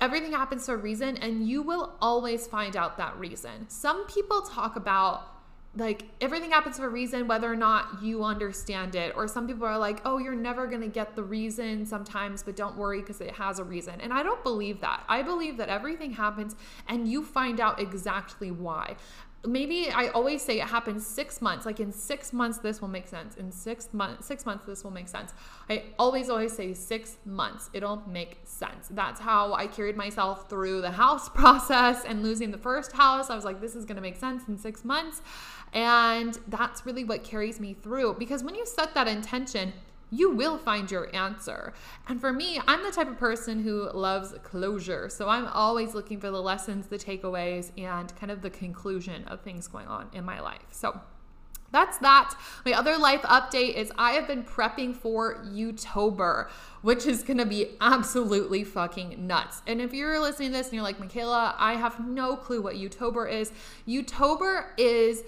everything 0.00 0.32
happens 0.32 0.66
for 0.66 0.74
a 0.74 0.78
reason 0.78 1.16
and 1.18 1.48
you 1.48 1.62
will 1.62 1.94
always 2.00 2.46
find 2.46 2.76
out 2.76 2.96
that 2.98 3.16
reason. 3.18 3.68
Some 3.68 4.06
people 4.06 4.42
talk 4.42 4.76
about 4.76 5.30
like 5.76 6.04
everything 6.20 6.52
happens 6.52 6.76
for 6.76 6.86
a 6.86 6.88
reason 6.88 7.26
whether 7.26 7.52
or 7.52 7.56
not 7.56 8.00
you 8.00 8.22
understand 8.22 8.94
it 8.94 9.12
or 9.16 9.26
some 9.26 9.46
people 9.46 9.66
are 9.66 9.78
like 9.78 10.00
oh 10.04 10.18
you're 10.18 10.34
never 10.34 10.68
going 10.68 10.80
to 10.80 10.86
get 10.86 11.16
the 11.16 11.22
reason 11.22 11.84
sometimes 11.84 12.44
but 12.44 12.54
don't 12.54 12.76
worry 12.76 13.00
because 13.00 13.20
it 13.20 13.32
has 13.32 13.58
a 13.58 13.64
reason. 13.64 14.00
And 14.00 14.12
i 14.12 14.22
don't 14.22 14.42
believe 14.42 14.80
that. 14.80 15.02
I 15.08 15.22
believe 15.22 15.56
that 15.56 15.68
everything 15.68 16.12
happens 16.12 16.54
and 16.88 17.08
you 17.08 17.24
find 17.24 17.60
out 17.60 17.80
exactly 17.80 18.50
why 18.50 18.96
maybe 19.46 19.90
I 19.90 20.08
always 20.08 20.42
say 20.42 20.60
it 20.60 20.68
happens 20.68 21.06
six 21.06 21.40
months. 21.42 21.66
Like 21.66 21.80
in 21.80 21.92
six 21.92 22.32
months, 22.32 22.58
this 22.58 22.80
will 22.80 22.88
make 22.88 23.08
sense. 23.08 23.36
In 23.36 23.50
six 23.50 23.92
months, 23.92 24.26
six 24.26 24.46
months, 24.46 24.64
this 24.66 24.84
will 24.84 24.90
make 24.90 25.08
sense. 25.08 25.32
I 25.68 25.84
always, 25.98 26.30
always 26.30 26.52
say 26.52 26.74
six 26.74 27.16
months. 27.24 27.70
It'll 27.72 28.02
make 28.08 28.38
sense. 28.44 28.88
That's 28.90 29.20
how 29.20 29.54
I 29.54 29.66
carried 29.66 29.96
myself 29.96 30.48
through 30.48 30.80
the 30.80 30.90
house 30.90 31.28
process 31.34 32.04
and 32.04 32.22
losing 32.22 32.50
the 32.50 32.58
first 32.58 32.92
house. 32.92 33.30
I 33.30 33.36
was 33.36 33.44
like, 33.44 33.60
this 33.60 33.74
is 33.74 33.84
going 33.84 33.96
to 33.96 34.02
make 34.02 34.16
sense 34.16 34.48
in 34.48 34.56
six 34.58 34.84
months. 34.84 35.22
And 35.72 36.38
that's 36.48 36.86
really 36.86 37.04
what 37.04 37.24
carries 37.24 37.58
me 37.58 37.74
through 37.74 38.14
because 38.14 38.44
when 38.44 38.54
you 38.54 38.64
set 38.64 38.94
that 38.94 39.08
intention, 39.08 39.72
you 40.14 40.30
will 40.30 40.58
find 40.58 40.90
your 40.90 41.14
answer. 41.14 41.72
And 42.06 42.20
for 42.20 42.32
me, 42.32 42.60
I'm 42.66 42.82
the 42.82 42.90
type 42.90 43.08
of 43.08 43.18
person 43.18 43.62
who 43.62 43.90
loves 43.92 44.34
closure. 44.42 45.08
So 45.08 45.28
I'm 45.28 45.46
always 45.48 45.94
looking 45.94 46.20
for 46.20 46.30
the 46.30 46.40
lessons, 46.40 46.86
the 46.86 46.98
takeaways, 46.98 47.72
and 47.78 48.14
kind 48.16 48.30
of 48.30 48.42
the 48.42 48.50
conclusion 48.50 49.24
of 49.24 49.40
things 49.40 49.66
going 49.66 49.86
on 49.86 50.08
in 50.12 50.24
my 50.24 50.40
life. 50.40 50.62
So 50.70 51.00
that's 51.74 51.98
that. 51.98 52.34
My 52.64 52.72
other 52.72 52.96
life 52.96 53.22
update 53.22 53.74
is 53.74 53.90
I 53.98 54.12
have 54.12 54.28
been 54.28 54.44
prepping 54.44 54.94
for 54.94 55.42
Youtober, 55.44 56.48
which 56.82 57.04
is 57.04 57.24
gonna 57.24 57.44
be 57.44 57.70
absolutely 57.80 58.62
fucking 58.62 59.26
nuts. 59.26 59.60
And 59.66 59.80
if 59.80 59.92
you're 59.92 60.20
listening 60.20 60.52
to 60.52 60.58
this 60.58 60.68
and 60.68 60.74
you're 60.74 60.84
like, 60.84 61.00
Michaela, 61.00 61.56
I 61.58 61.74
have 61.74 62.06
no 62.06 62.36
clue 62.36 62.62
what 62.62 62.76
Youtober 62.76 63.28
is, 63.28 63.50
Youtober 63.88 64.66
is 64.78 65.24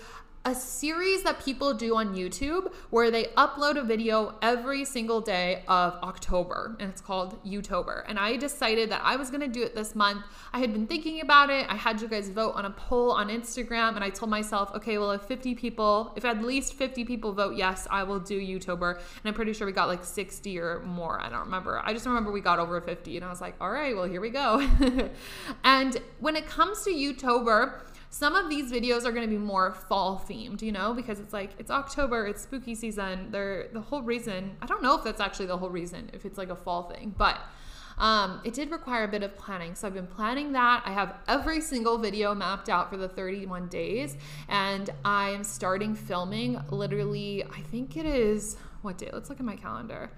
a 0.47 0.55
series 0.55 1.25
that 1.25 1.45
people 1.45 1.75
do 1.75 1.97
on 1.97 2.15
YouTube 2.15 2.73
where 2.91 3.11
they 3.11 3.25
upload 3.37 3.77
a 3.77 3.83
video 3.83 4.33
every 4.41 4.85
single 4.85 5.21
day 5.21 5.65
of 5.67 5.95
October, 6.05 6.77
and 6.79 6.89
it's 6.89 7.01
called 7.01 7.43
Youtober. 7.45 8.05
And 8.07 8.17
I 8.17 8.37
decided 8.37 8.89
that 8.93 9.01
I 9.03 9.17
was 9.17 9.29
gonna 9.29 9.49
do 9.49 9.65
it 9.65 9.75
this 9.75 9.97
month. 9.97 10.25
I 10.53 10.61
had 10.61 10.73
been 10.73 10.87
thinking 10.87 11.21
about 11.21 11.51
it. 11.51 11.67
I 11.69 11.75
had 11.75 12.01
you 12.01 12.07
guys 12.07 12.29
vote 12.31 12.53
on 12.55 12.65
a 12.65 12.71
poll 12.71 13.11
on 13.11 13.29
Instagram, 13.29 13.97
and 13.97 14.05
I 14.05 14.11
told 14.11 14.31
myself, 14.31 14.73
okay, 14.77 14.99
well, 14.99 15.11
if 15.11 15.23
50 15.23 15.57
people, 15.57 16.13
if 16.15 16.25
at 16.25 16.41
least 16.41 16.75
50 16.75 17.05
people 17.05 17.33
vote 17.33 17.57
yes, 17.57 17.89
I 17.91 18.05
will 18.05 18.21
do 18.21 18.41
Youtober. 18.41 18.99
And 18.99 19.25
I'm 19.25 19.35
pretty 19.35 19.53
sure 19.53 19.67
we 19.67 19.73
got 19.73 19.89
like 19.89 20.05
60 20.05 20.61
or 20.61 20.79
more. 20.83 21.21
I 21.21 21.29
don't 21.29 21.41
remember. 21.41 21.81
I 21.85 21.93
just 21.93 22.07
remember 22.07 22.31
we 22.31 22.41
got 22.41 22.61
over 22.61 22.81
50, 22.81 23.17
and 23.17 23.27
I 23.27 23.31
was 23.31 23.41
like, 23.41 23.57
all 23.61 23.73
right, 23.73 23.97
well, 23.97 24.05
here 24.05 24.21
we 24.21 24.31
go. 24.31 24.65
and 25.65 25.97
when 26.21 26.37
it 26.37 26.47
comes 26.47 26.85
to 26.85 26.91
Youtober, 26.91 27.81
some 28.11 28.35
of 28.35 28.49
these 28.49 28.73
videos 28.73 29.05
are 29.05 29.13
going 29.13 29.29
to 29.29 29.31
be 29.31 29.39
more 29.39 29.73
fall 29.89 30.25
themed, 30.29 30.63
you 30.63 30.73
know, 30.73 30.95
because 30.95 31.21
it's 31.21 31.33
like 31.33 31.51
it's 31.59 31.71
October, 31.71 32.27
it's 32.27 32.43
spooky 32.43 32.75
season. 32.75 33.31
They're 33.31 33.69
the 33.73 33.81
whole 33.81 34.03
reason. 34.03 34.57
I 34.63 34.67
don't 34.67 34.83
know 34.83 34.97
if 34.97 35.05
that's 35.05 35.21
actually 35.21 35.47
the 35.47 35.57
whole 35.59 35.71
reason 35.71 36.11
if 36.13 36.25
it's 36.25 36.39
like 36.39 36.51
a 36.51 36.57
fall 36.57 36.85
thing, 36.85 37.15
but 37.17 37.39
Um, 37.99 38.43
it 38.45 38.53
did 38.53 38.71
require 38.71 39.05
a 39.05 39.09
bit 39.09 39.23
of 39.23 39.37
planning. 39.39 39.75
So 39.75 39.87
I've 39.87 39.95
been 39.95 40.07
planning 40.07 40.53
that. 40.53 40.83
I 40.85 40.93
have 40.93 41.15
every 41.29 41.63
single 41.63 41.97
video 41.97 42.35
mapped 42.35 42.69
out 42.69 42.91
for 42.91 42.99
the 42.99 43.09
31 43.09 43.69
days, 43.69 44.19
and 44.49 44.91
I 45.03 45.31
am 45.31 45.43
starting 45.43 45.95
filming 45.95 46.61
literally, 46.71 47.43
I 47.45 47.63
think 47.71 47.97
it 47.97 48.05
is, 48.05 48.59
what 48.83 48.99
day? 48.99 49.09
Let's 49.11 49.31
look 49.31 49.41
at 49.41 49.47
my 49.47 49.57
calendar. 49.57 50.11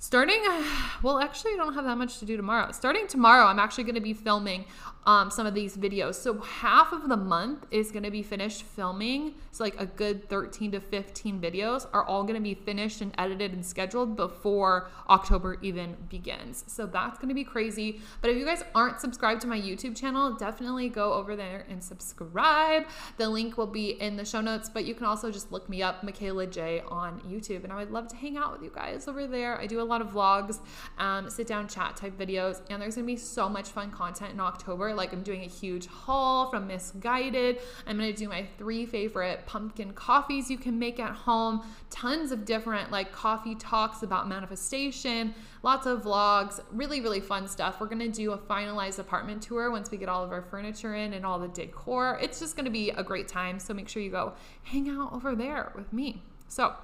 Starting, 0.00 0.40
well, 1.02 1.18
actually, 1.18 1.52
I 1.52 1.56
don't 1.58 1.74
have 1.74 1.84
that 1.84 1.98
much 1.98 2.18
to 2.18 2.24
do 2.24 2.36
tomorrow. 2.36 2.72
Starting 2.72 3.06
tomorrow, 3.06 3.44
I'm 3.44 3.58
actually 3.58 3.84
going 3.84 3.96
to 3.96 4.00
be 4.00 4.14
filming 4.14 4.64
um, 5.06 5.30
some 5.30 5.46
of 5.46 5.54
these 5.54 5.76
videos. 5.76 6.16
So 6.16 6.38
half 6.40 6.92
of 6.92 7.08
the 7.08 7.16
month 7.16 7.66
is 7.70 7.90
going 7.90 8.02
to 8.02 8.10
be 8.10 8.22
finished 8.22 8.62
filming. 8.62 9.34
So 9.50 9.64
like 9.64 9.80
a 9.80 9.86
good 9.86 10.28
13 10.28 10.72
to 10.72 10.80
15 10.80 11.40
videos 11.40 11.86
are 11.92 12.04
all 12.04 12.22
going 12.22 12.34
to 12.34 12.40
be 12.40 12.54
finished 12.54 13.00
and 13.00 13.14
edited 13.18 13.52
and 13.52 13.64
scheduled 13.64 14.16
before 14.16 14.90
October 15.08 15.58
even 15.62 15.96
begins. 16.08 16.64
So 16.66 16.86
that's 16.86 17.18
going 17.18 17.28
to 17.28 17.34
be 17.34 17.44
crazy. 17.44 18.00
But 18.20 18.30
if 18.30 18.36
you 18.36 18.44
guys 18.44 18.62
aren't 18.74 19.00
subscribed 19.00 19.40
to 19.42 19.46
my 19.46 19.60
YouTube 19.60 19.96
channel, 19.96 20.34
definitely 20.34 20.88
go 20.88 21.14
over 21.14 21.34
there 21.34 21.66
and 21.68 21.82
subscribe. 21.82 22.84
The 23.16 23.28
link 23.28 23.56
will 23.56 23.66
be 23.66 24.00
in 24.00 24.16
the 24.16 24.24
show 24.24 24.40
notes, 24.40 24.68
but 24.68 24.84
you 24.84 24.94
can 24.94 25.06
also 25.06 25.30
just 25.30 25.50
look 25.50 25.68
me 25.68 25.82
up, 25.82 26.04
Michaela 26.04 26.46
J 26.46 26.82
on 26.88 27.20
YouTube. 27.20 27.64
And 27.64 27.72
I 27.72 27.76
would 27.76 27.90
love 27.90 28.08
to 28.08 28.16
hang 28.16 28.36
out 28.36 28.52
with 28.52 28.62
you 28.62 28.70
guys 28.74 29.08
over 29.08 29.26
there. 29.26 29.58
I 29.58 29.66
do 29.66 29.80
a 29.80 29.89
lot 29.90 30.00
of 30.00 30.08
vlogs, 30.08 30.58
um, 30.98 31.28
sit 31.28 31.46
down 31.46 31.68
chat 31.68 31.96
type 31.96 32.16
videos, 32.18 32.60
and 32.70 32.80
there's 32.80 32.94
to 32.94 33.02
be 33.02 33.16
so 33.16 33.48
much 33.48 33.68
fun 33.68 33.90
content 33.90 34.32
in 34.32 34.40
October 34.40 34.94
like 34.94 35.12
I'm 35.12 35.22
doing 35.22 35.42
a 35.42 35.48
huge 35.48 35.86
haul 35.86 36.50
from 36.50 36.68
Missguided. 36.68 37.60
I'm 37.86 37.96
gonna 37.96 38.12
do 38.12 38.28
my 38.28 38.46
three 38.58 38.86
favorite 38.86 39.46
pumpkin 39.46 39.92
coffees 39.92 40.50
you 40.50 40.58
can 40.58 40.78
make 40.78 41.00
at 41.00 41.12
home. 41.12 41.62
Tons 41.90 42.32
of 42.32 42.44
different 42.44 42.90
like 42.90 43.12
coffee 43.12 43.54
talks 43.54 44.02
about 44.02 44.28
manifestation, 44.28 45.34
lots 45.62 45.86
of 45.86 46.02
vlogs, 46.02 46.60
really, 46.72 47.00
really 47.00 47.20
fun 47.20 47.48
stuff. 47.48 47.80
We're 47.80 47.88
gonna 47.88 48.08
do 48.08 48.32
a 48.32 48.38
finalized 48.38 48.98
apartment 48.98 49.42
tour 49.42 49.70
once 49.70 49.90
we 49.90 49.98
get 49.98 50.08
all 50.08 50.24
of 50.24 50.30
our 50.30 50.42
furniture 50.42 50.94
in 50.94 51.12
and 51.14 51.26
all 51.26 51.38
the 51.38 51.48
decor. 51.48 52.18
It's 52.22 52.38
just 52.38 52.56
gonna 52.56 52.70
be 52.70 52.90
a 52.90 53.02
great 53.02 53.28
time. 53.28 53.58
So 53.58 53.74
make 53.74 53.88
sure 53.88 54.02
you 54.02 54.10
go 54.10 54.34
hang 54.62 54.88
out 54.88 55.12
over 55.12 55.34
there 55.34 55.72
with 55.74 55.92
me. 55.92 56.22
So, 56.48 56.74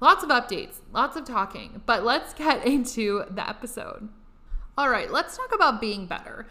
lots 0.00 0.24
of 0.24 0.30
updates, 0.30 0.80
lots 0.92 1.16
of 1.16 1.24
talking, 1.24 1.82
but 1.86 2.04
let's 2.04 2.34
get 2.34 2.66
into 2.66 3.24
the 3.30 3.48
episode. 3.48 4.08
All 4.78 4.88
right, 4.88 5.10
let's 5.10 5.36
talk 5.36 5.54
about 5.54 5.80
being 5.80 6.06
better 6.06 6.46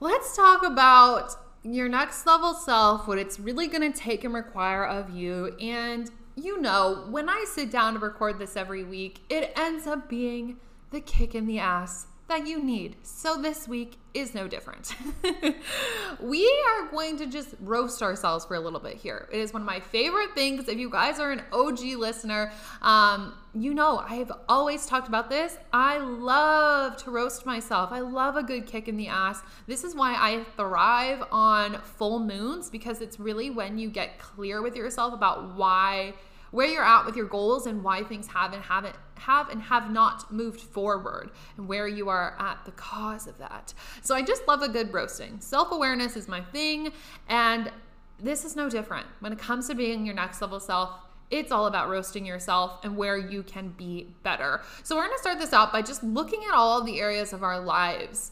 let's 0.00 0.36
talk 0.36 0.62
about 0.62 1.34
your 1.62 1.88
next 1.88 2.26
level 2.26 2.52
self, 2.52 3.08
what 3.08 3.18
it's 3.18 3.40
really 3.40 3.66
going 3.66 3.90
to 3.90 3.98
take 3.98 4.22
and 4.22 4.34
require 4.34 4.84
of 4.84 5.10
you. 5.10 5.56
And 5.60 6.10
you 6.36 6.60
know, 6.60 7.06
when 7.10 7.28
I 7.28 7.44
sit 7.48 7.70
down 7.70 7.94
to 7.94 8.00
record 8.00 8.38
this 8.38 8.56
every 8.56 8.84
week, 8.84 9.20
it 9.30 9.52
ends 9.56 9.86
up 9.86 10.08
being 10.08 10.58
the 10.90 11.00
kick 11.00 11.34
in 11.34 11.46
the 11.46 11.60
ass 11.60 12.06
that 12.28 12.46
you 12.46 12.62
need. 12.62 12.96
So 13.02 13.40
this 13.40 13.68
week 13.68 13.98
is 14.14 14.34
no 14.34 14.48
different. 14.48 14.94
we 16.20 16.64
are 16.68 16.90
going 16.90 17.18
to 17.18 17.26
just 17.26 17.54
roast 17.60 18.02
ourselves 18.02 18.46
for 18.46 18.54
a 18.54 18.60
little 18.60 18.80
bit 18.80 18.96
here. 18.96 19.28
It 19.30 19.40
is 19.40 19.52
one 19.52 19.60
of 19.60 19.66
my 19.66 19.80
favorite 19.80 20.34
things. 20.34 20.68
If 20.68 20.78
you 20.78 20.88
guys 20.88 21.20
are 21.20 21.32
an 21.32 21.42
OG 21.52 21.80
listener, 21.98 22.50
um, 22.80 23.34
you 23.54 23.74
know 23.74 23.98
I've 23.98 24.32
always 24.48 24.86
talked 24.86 25.06
about 25.06 25.28
this. 25.28 25.58
I 25.72 25.98
love 25.98 26.96
to 26.98 27.10
roast 27.10 27.44
myself. 27.44 27.92
I 27.92 28.00
love 28.00 28.36
a 28.36 28.42
good 28.42 28.66
kick 28.66 28.88
in 28.88 28.96
the 28.96 29.08
ass. 29.08 29.42
This 29.66 29.84
is 29.84 29.94
why 29.94 30.14
I 30.14 30.44
thrive 30.56 31.24
on 31.30 31.78
full 31.82 32.20
moons 32.20 32.70
because 32.70 33.02
it's 33.02 33.20
really 33.20 33.50
when 33.50 33.78
you 33.78 33.90
get 33.90 34.18
clear 34.18 34.62
with 34.62 34.76
yourself 34.76 35.12
about 35.12 35.56
why 35.56 36.14
where 36.54 36.68
you're 36.68 36.84
at 36.84 37.04
with 37.04 37.16
your 37.16 37.26
goals 37.26 37.66
and 37.66 37.82
why 37.82 38.04
things 38.04 38.28
have 38.28 38.52
and 38.52 38.62
haven't 38.62 38.94
have 39.16 39.48
and 39.48 39.60
have 39.60 39.90
not 39.90 40.32
moved 40.32 40.60
forward 40.60 41.30
and 41.56 41.66
where 41.66 41.88
you 41.88 42.08
are 42.08 42.36
at 42.38 42.64
the 42.64 42.70
cause 42.72 43.26
of 43.26 43.36
that. 43.38 43.74
So 44.02 44.14
I 44.14 44.22
just 44.22 44.46
love 44.46 44.62
a 44.62 44.68
good 44.68 44.92
roasting. 44.94 45.40
Self-awareness 45.40 46.16
is 46.16 46.28
my 46.28 46.42
thing 46.42 46.92
and 47.28 47.72
this 48.20 48.44
is 48.44 48.54
no 48.54 48.70
different. 48.70 49.06
When 49.18 49.32
it 49.32 49.38
comes 49.38 49.66
to 49.66 49.74
being 49.74 50.06
your 50.06 50.14
next 50.14 50.40
level 50.40 50.60
self, 50.60 50.90
it's 51.28 51.50
all 51.50 51.66
about 51.66 51.88
roasting 51.88 52.24
yourself 52.24 52.84
and 52.84 52.96
where 52.96 53.16
you 53.16 53.42
can 53.42 53.70
be 53.70 54.14
better. 54.22 54.62
So 54.84 54.94
we're 54.94 55.08
to 55.08 55.18
start 55.18 55.40
this 55.40 55.52
out 55.52 55.72
by 55.72 55.82
just 55.82 56.04
looking 56.04 56.44
at 56.44 56.54
all 56.54 56.84
the 56.84 57.00
areas 57.00 57.32
of 57.32 57.42
our 57.42 57.58
lives 57.58 58.30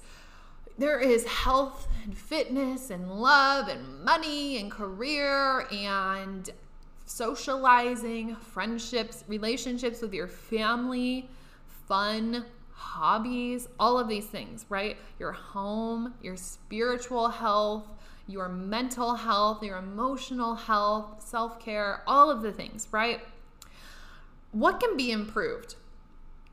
there 0.78 0.98
is 0.98 1.26
health 1.26 1.86
and 2.02 2.16
fitness 2.16 2.90
and 2.90 3.10
love 3.10 3.68
and 3.68 4.04
money 4.04 4.58
and 4.58 4.70
career 4.70 5.66
and 5.70 6.50
socializing, 7.16 8.35
friendships, 8.37 9.25
relationships 9.28 10.00
with 10.00 10.14
your 10.14 10.28
family, 10.28 11.28
fun, 11.87 12.45
hobbies, 12.73 13.69
all 13.78 13.99
of 13.99 14.09
these 14.09 14.26
things, 14.26 14.66
right? 14.69 14.97
Your 15.19 15.33
home, 15.33 16.14
your 16.23 16.37
spiritual 16.37 17.28
health, 17.28 17.87
your 18.26 18.49
mental 18.49 19.14
health, 19.14 19.62
your 19.62 19.78
emotional 19.78 20.54
health, 20.54 21.23
self 21.23 21.61
care, 21.61 22.02
all 22.07 22.31
of 22.31 22.42
the 22.42 22.52
things, 22.52 22.88
right? 22.90 23.21
What 24.52 24.81
can 24.81 24.97
be 24.97 25.12
improved? 25.12 25.76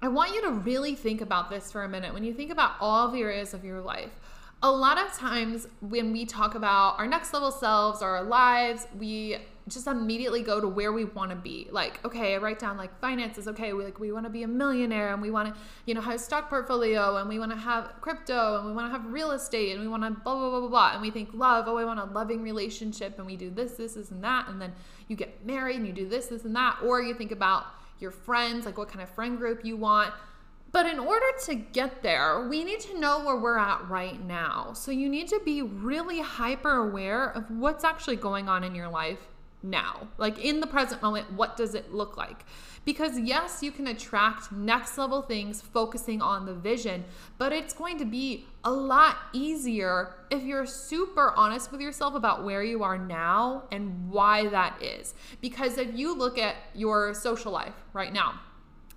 I 0.01 0.08
want 0.08 0.34
you 0.34 0.42
to 0.44 0.51
really 0.51 0.96
think 0.96 1.22
about 1.22 1.50
this 1.50 1.72
for 1.72 1.84
a 1.84 1.89
minute. 1.89 2.13
When 2.13 2.24
you 2.24 2.34
think 2.34 2.51
about 2.51 2.74
all 2.80 3.10
the 3.10 3.20
areas 3.20 3.54
of 3.54 3.66
your 3.66 3.82
life, 3.82 4.12
a 4.62 4.72
lot 4.72 4.98
of 4.98 5.13
times 5.13 5.68
when 5.82 6.12
we 6.12 6.25
talk 6.25 6.56
about 6.56 6.98
our 7.00 7.08
next 7.08 7.34
level 7.34 7.51
selves 7.51 8.01
or 8.01 8.10
our 8.10 8.24
lives, 8.24 8.88
we 8.98 9.38
just 9.69 9.88
immediately 9.88 10.41
go 10.41 10.59
to 10.59 10.67
where 10.67 10.91
we 10.91 11.05
want 11.05 11.31
to 11.31 11.35
be. 11.35 11.67
Like, 11.71 12.03
okay, 12.05 12.35
I 12.35 12.38
write 12.38 12.59
down 12.59 12.77
like 12.77 12.97
finances. 12.99 13.47
Okay, 13.47 13.73
we 13.73 13.83
like 13.83 13.99
we 13.99 14.11
want 14.11 14.25
to 14.25 14.29
be 14.29 14.43
a 14.43 14.47
millionaire 14.47 15.13
and 15.13 15.21
we 15.21 15.31
want 15.31 15.53
to, 15.53 15.61
you 15.85 15.93
know, 15.93 16.01
have 16.01 16.15
a 16.15 16.19
stock 16.19 16.49
portfolio 16.49 17.17
and 17.17 17.29
we 17.29 17.39
want 17.39 17.51
to 17.51 17.57
have 17.57 17.93
crypto 18.01 18.57
and 18.57 18.67
we 18.67 18.73
want 18.73 18.88
to 18.88 18.91
have 18.91 19.11
real 19.11 19.31
estate 19.31 19.71
and 19.73 19.81
we 19.81 19.88
want 19.88 20.03
to 20.03 20.11
blah 20.11 20.35
blah 20.35 20.49
blah 20.49 20.59
blah 20.59 20.69
blah. 20.69 20.91
And 20.93 21.01
we 21.01 21.11
think 21.11 21.29
love. 21.33 21.65
Oh, 21.67 21.77
I 21.77 21.85
want 21.85 21.99
a 21.99 22.05
loving 22.05 22.41
relationship 22.41 23.17
and 23.17 23.25
we 23.25 23.35
do 23.35 23.49
this, 23.49 23.73
this, 23.73 23.93
this, 23.93 24.11
and 24.11 24.23
that. 24.23 24.47
And 24.47 24.61
then 24.61 24.73
you 25.07 25.15
get 25.15 25.45
married 25.45 25.77
and 25.77 25.88
you 25.88 25.93
do 25.93 26.07
this, 26.07 26.27
this, 26.27 26.45
and 26.45 26.55
that. 26.55 26.77
Or 26.83 27.01
you 27.01 27.13
think 27.13 27.31
about 27.31 27.65
your 27.99 28.11
friends, 28.11 28.65
like 28.65 28.77
what 28.77 28.89
kind 28.89 29.01
of 29.01 29.09
friend 29.09 29.38
group 29.38 29.65
you 29.65 29.77
want. 29.77 30.13
But 30.71 30.85
in 30.85 30.99
order 30.99 31.25
to 31.45 31.55
get 31.55 32.03
there, 32.03 32.47
we 32.47 32.63
need 32.63 32.79
to 32.81 32.99
know 32.99 33.23
where 33.23 33.35
we're 33.35 33.57
at 33.57 33.89
right 33.89 34.23
now. 34.25 34.73
So 34.73 34.91
you 34.91 35.09
need 35.09 35.27
to 35.29 35.41
be 35.43 35.63
really 35.63 36.21
hyper 36.21 36.88
aware 36.88 37.29
of 37.29 37.49
what's 37.49 37.83
actually 37.83 38.17
going 38.17 38.47
on 38.47 38.63
in 38.63 38.75
your 38.75 38.88
life 38.88 39.28
now? 39.62 40.08
Like 40.18 40.44
in 40.44 40.60
the 40.60 40.68
present 40.68 41.01
moment, 41.01 41.32
what 41.34 41.58
does 41.58 41.75
it 41.75 41.94
look 41.94 42.18
like? 42.18 42.46
Because 42.86 43.20
yes, 43.20 43.62
you 43.62 43.72
can 43.72 43.88
attract 43.88 44.51
next 44.51 44.98
level 44.98 45.22
things 45.22 45.62
focusing 45.62 46.22
on 46.22 46.46
the 46.46 46.54
vision, 46.54 47.04
but 47.38 47.51
it's 47.51 47.74
going 47.74 47.98
to 48.00 48.06
be 48.06 48.46
a 48.63 48.72
lot 48.72 49.18
easier 49.34 50.16
if 50.30 50.44
you're 50.44 50.66
super 50.66 51.34
honest 51.36 51.72
with 51.72 51.82
yourself 51.82 52.16
about 52.16 52.44
where 52.44 52.63
you 52.63 52.84
are 52.84 52.98
now 52.98 53.63
and 53.72 54.10
why 54.10 54.48
that 54.48 54.82
is. 54.82 55.13
Because 55.42 55.78
if 55.78 55.96
you 55.98 56.16
look 56.16 56.38
at 56.38 56.56
your 56.74 57.13
social 57.13 57.51
life 57.51 57.75
right 57.94 58.13
now, 58.13 58.39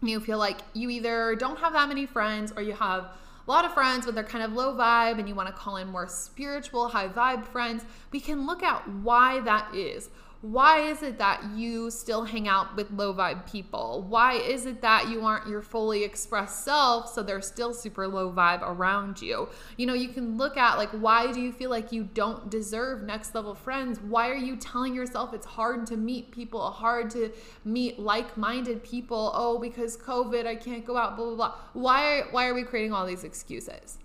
you 0.00 0.20
feel 0.20 0.38
like 0.38 0.58
you 0.74 0.90
either 0.90 1.36
don't 1.36 1.58
have 1.58 1.72
that 1.74 1.88
many 1.88 2.06
friends 2.06 2.52
or 2.56 2.62
you 2.62 2.72
have 2.72 3.04
a 3.46 3.50
lot 3.50 3.64
of 3.64 3.74
friends, 3.74 4.06
but 4.06 4.14
they're 4.14 4.24
kind 4.24 4.44
of 4.44 4.52
low 4.52 4.74
vibe 4.74 5.18
and 5.18 5.28
you 5.28 5.34
want 5.34 5.48
to 5.48 5.54
call 5.54 5.76
in 5.76 5.88
more 5.88 6.06
spiritual, 6.08 6.88
high 6.88 7.08
vibe 7.08 7.44
friends, 7.44 7.84
we 8.12 8.20
can 8.20 8.46
look 8.46 8.62
at 8.62 8.88
why 8.88 9.40
that 9.40 9.74
is 9.74 10.08
why 10.42 10.80
is 10.80 11.04
it 11.04 11.18
that 11.18 11.40
you 11.54 11.88
still 11.88 12.24
hang 12.24 12.48
out 12.48 12.74
with 12.74 12.90
low 12.90 13.14
vibe 13.14 13.48
people? 13.48 14.04
Why 14.08 14.34
is 14.34 14.66
it 14.66 14.82
that 14.82 15.08
you 15.08 15.24
aren't 15.24 15.48
your 15.48 15.62
fully 15.62 16.02
expressed 16.02 16.64
self 16.64 17.08
so 17.08 17.22
they're 17.22 17.40
still 17.40 17.72
super 17.72 18.08
low 18.08 18.32
vibe 18.32 18.60
around 18.62 19.22
you? 19.22 19.48
You 19.76 19.86
know, 19.86 19.94
you 19.94 20.08
can 20.08 20.36
look 20.36 20.56
at 20.56 20.78
like 20.78 20.90
why 20.90 21.30
do 21.30 21.40
you 21.40 21.52
feel 21.52 21.70
like 21.70 21.92
you 21.92 22.02
don't 22.02 22.50
deserve 22.50 23.04
next 23.04 23.36
level 23.36 23.54
friends? 23.54 24.00
Why 24.00 24.30
are 24.30 24.36
you 24.36 24.56
telling 24.56 24.96
yourself 24.96 25.32
it's 25.32 25.46
hard 25.46 25.86
to 25.86 25.96
meet 25.96 26.32
people, 26.32 26.60
hard 26.72 27.10
to 27.10 27.30
meet 27.64 28.00
like-minded 28.00 28.82
people? 28.82 29.30
Oh, 29.34 29.60
because 29.60 29.96
COVID, 29.96 30.44
I 30.44 30.56
can't 30.56 30.84
go 30.84 30.96
out, 30.96 31.16
blah 31.16 31.26
blah 31.26 31.36
blah. 31.36 31.54
Why 31.72 32.24
why 32.32 32.48
are 32.48 32.54
we 32.54 32.64
creating 32.64 32.92
all 32.92 33.06
these 33.06 33.22
excuses? 33.22 33.98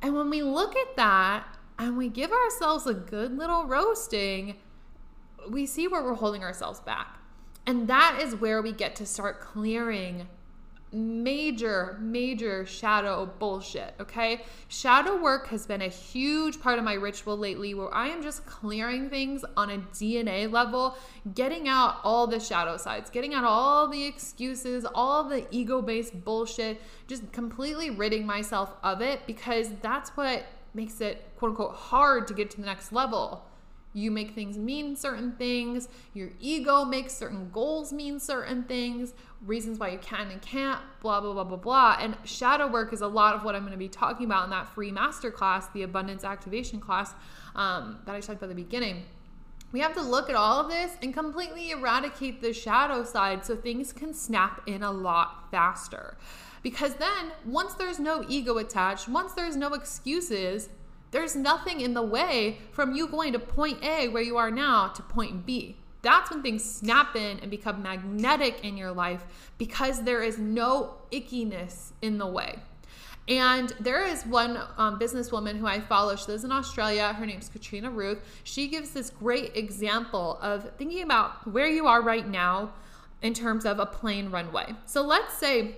And 0.00 0.14
when 0.14 0.30
we 0.30 0.42
look 0.42 0.74
at 0.74 0.96
that 0.96 1.44
and 1.78 1.98
we 1.98 2.08
give 2.08 2.32
ourselves 2.32 2.86
a 2.86 2.94
good 2.94 3.36
little 3.36 3.66
roasting, 3.66 4.56
we 5.50 5.66
see 5.66 5.88
where 5.88 6.02
we're 6.02 6.14
holding 6.14 6.42
ourselves 6.42 6.80
back. 6.80 7.18
And 7.66 7.88
that 7.88 8.20
is 8.22 8.36
where 8.36 8.62
we 8.62 8.72
get 8.72 8.94
to 8.96 9.06
start 9.06 9.40
clearing 9.40 10.28
major, 10.92 11.98
major 12.00 12.64
shadow 12.64 13.26
bullshit, 13.38 13.94
okay? 14.00 14.44
Shadow 14.68 15.20
work 15.20 15.48
has 15.48 15.66
been 15.66 15.82
a 15.82 15.88
huge 15.88 16.60
part 16.60 16.78
of 16.78 16.84
my 16.84 16.94
ritual 16.94 17.36
lately 17.36 17.74
where 17.74 17.92
I 17.92 18.08
am 18.08 18.22
just 18.22 18.46
clearing 18.46 19.10
things 19.10 19.44
on 19.56 19.70
a 19.70 19.78
DNA 19.78 20.50
level, 20.50 20.96
getting 21.34 21.68
out 21.68 21.98
all 22.04 22.26
the 22.26 22.38
shadow 22.38 22.76
sides, 22.76 23.10
getting 23.10 23.34
out 23.34 23.44
all 23.44 23.88
the 23.88 24.04
excuses, 24.04 24.86
all 24.94 25.24
the 25.24 25.46
ego 25.50 25.82
based 25.82 26.24
bullshit, 26.24 26.80
just 27.08 27.30
completely 27.32 27.90
ridding 27.90 28.24
myself 28.24 28.74
of 28.82 29.02
it 29.02 29.20
because 29.26 29.70
that's 29.82 30.10
what 30.10 30.46
makes 30.72 31.00
it 31.00 31.24
quote 31.36 31.50
unquote 31.50 31.74
hard 31.74 32.28
to 32.28 32.34
get 32.34 32.50
to 32.50 32.60
the 32.60 32.66
next 32.66 32.92
level 32.92 33.44
You 33.96 34.10
make 34.10 34.32
things 34.32 34.58
mean 34.58 34.94
certain 34.94 35.32
things. 35.32 35.88
Your 36.12 36.28
ego 36.38 36.84
makes 36.84 37.14
certain 37.14 37.48
goals 37.50 37.94
mean 37.94 38.20
certain 38.20 38.64
things, 38.64 39.14
reasons 39.40 39.78
why 39.78 39.88
you 39.88 39.98
can 39.98 40.30
and 40.30 40.42
can't, 40.42 40.82
blah, 41.00 41.18
blah, 41.22 41.32
blah, 41.32 41.44
blah, 41.44 41.56
blah. 41.56 41.96
And 41.98 42.14
shadow 42.24 42.66
work 42.66 42.92
is 42.92 43.00
a 43.00 43.06
lot 43.06 43.34
of 43.34 43.42
what 43.42 43.54
I'm 43.54 43.62
going 43.62 43.72
to 43.72 43.78
be 43.78 43.88
talking 43.88 44.26
about 44.26 44.44
in 44.44 44.50
that 44.50 44.68
free 44.68 44.92
masterclass, 44.92 45.72
the 45.72 45.82
abundance 45.82 46.24
activation 46.24 46.78
class 46.78 47.14
um, 47.54 48.00
that 48.04 48.14
I 48.14 48.20
talked 48.20 48.36
about 48.42 48.50
at 48.50 48.56
the 48.56 48.62
beginning. 48.62 49.04
We 49.72 49.80
have 49.80 49.94
to 49.94 50.02
look 50.02 50.28
at 50.28 50.36
all 50.36 50.60
of 50.60 50.68
this 50.68 50.92
and 51.02 51.14
completely 51.14 51.70
eradicate 51.70 52.42
the 52.42 52.52
shadow 52.52 53.02
side 53.02 53.46
so 53.46 53.56
things 53.56 53.94
can 53.94 54.12
snap 54.12 54.60
in 54.66 54.82
a 54.82 54.92
lot 54.92 55.50
faster. 55.50 56.18
Because 56.62 56.96
then, 56.96 57.32
once 57.46 57.72
there's 57.74 57.98
no 57.98 58.26
ego 58.28 58.58
attached, 58.58 59.08
once 59.08 59.32
there's 59.32 59.56
no 59.56 59.72
excuses, 59.72 60.68
there's 61.10 61.36
nothing 61.36 61.80
in 61.80 61.94
the 61.94 62.02
way 62.02 62.58
from 62.72 62.94
you 62.94 63.06
going 63.06 63.32
to 63.32 63.38
point 63.38 63.82
A, 63.82 64.08
where 64.08 64.22
you 64.22 64.36
are 64.36 64.50
now, 64.50 64.88
to 64.88 65.02
point 65.02 65.46
B. 65.46 65.76
That's 66.02 66.30
when 66.30 66.42
things 66.42 66.64
snap 66.64 67.16
in 67.16 67.40
and 67.40 67.50
become 67.50 67.82
magnetic 67.82 68.64
in 68.64 68.76
your 68.76 68.92
life 68.92 69.24
because 69.58 70.02
there 70.02 70.22
is 70.22 70.38
no 70.38 70.94
ickiness 71.10 71.92
in 72.02 72.18
the 72.18 72.26
way. 72.26 72.60
And 73.28 73.72
there 73.80 74.06
is 74.06 74.24
one 74.24 74.56
um, 74.76 75.00
businesswoman 75.00 75.58
who 75.58 75.66
I 75.66 75.80
follow. 75.80 76.14
She 76.14 76.26
lives 76.26 76.44
in 76.44 76.52
Australia. 76.52 77.12
Her 77.12 77.26
name's 77.26 77.48
Katrina 77.48 77.90
Ruth. 77.90 78.20
She 78.44 78.68
gives 78.68 78.90
this 78.90 79.10
great 79.10 79.56
example 79.56 80.38
of 80.40 80.70
thinking 80.76 81.02
about 81.02 81.50
where 81.50 81.66
you 81.66 81.86
are 81.86 82.02
right 82.02 82.28
now 82.28 82.72
in 83.22 83.34
terms 83.34 83.64
of 83.64 83.80
a 83.80 83.86
plane 83.86 84.30
runway. 84.30 84.74
So 84.84 85.02
let's 85.02 85.34
say 85.34 85.76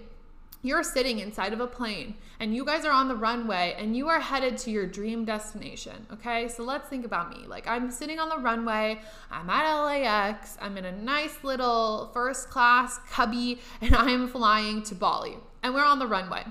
you're 0.68 0.82
sitting 0.82 1.18
inside 1.18 1.52
of 1.52 1.60
a 1.60 1.66
plane 1.66 2.14
and 2.40 2.54
you 2.54 2.64
guys 2.64 2.84
are 2.84 2.92
on 2.92 3.08
the 3.08 3.16
runway 3.16 3.74
and 3.78 3.96
you 3.96 4.08
are 4.08 4.20
headed 4.20 4.58
to 4.58 4.70
your 4.70 4.86
dream 4.86 5.24
destination. 5.24 6.06
Okay, 6.12 6.46
so 6.48 6.62
let's 6.62 6.88
think 6.88 7.04
about 7.06 7.30
me. 7.30 7.46
Like, 7.46 7.66
I'm 7.66 7.90
sitting 7.90 8.18
on 8.18 8.28
the 8.28 8.36
runway, 8.38 9.00
I'm 9.30 9.48
at 9.48 9.82
LAX, 9.82 10.58
I'm 10.60 10.76
in 10.76 10.84
a 10.84 10.92
nice 10.92 11.42
little 11.42 12.10
first 12.12 12.50
class 12.50 13.00
cubby, 13.10 13.60
and 13.80 13.96
I 13.96 14.10
am 14.10 14.28
flying 14.28 14.82
to 14.84 14.94
Bali. 14.94 15.38
And 15.62 15.74
we're 15.74 15.84
on 15.84 15.98
the 15.98 16.06
runway. 16.06 16.44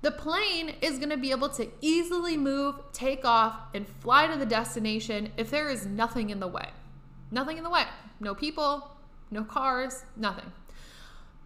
The 0.00 0.12
plane 0.12 0.76
is 0.80 0.98
gonna 0.98 1.16
be 1.16 1.30
able 1.30 1.48
to 1.50 1.68
easily 1.80 2.36
move, 2.36 2.76
take 2.92 3.24
off, 3.24 3.58
and 3.74 3.86
fly 3.86 4.28
to 4.28 4.38
the 4.38 4.46
destination 4.46 5.30
if 5.36 5.50
there 5.50 5.68
is 5.68 5.84
nothing 5.84 6.30
in 6.30 6.40
the 6.40 6.48
way. 6.48 6.70
Nothing 7.30 7.58
in 7.58 7.64
the 7.64 7.70
way. 7.70 7.84
No 8.20 8.34
people, 8.34 8.90
no 9.30 9.44
cars, 9.44 10.04
nothing. 10.16 10.50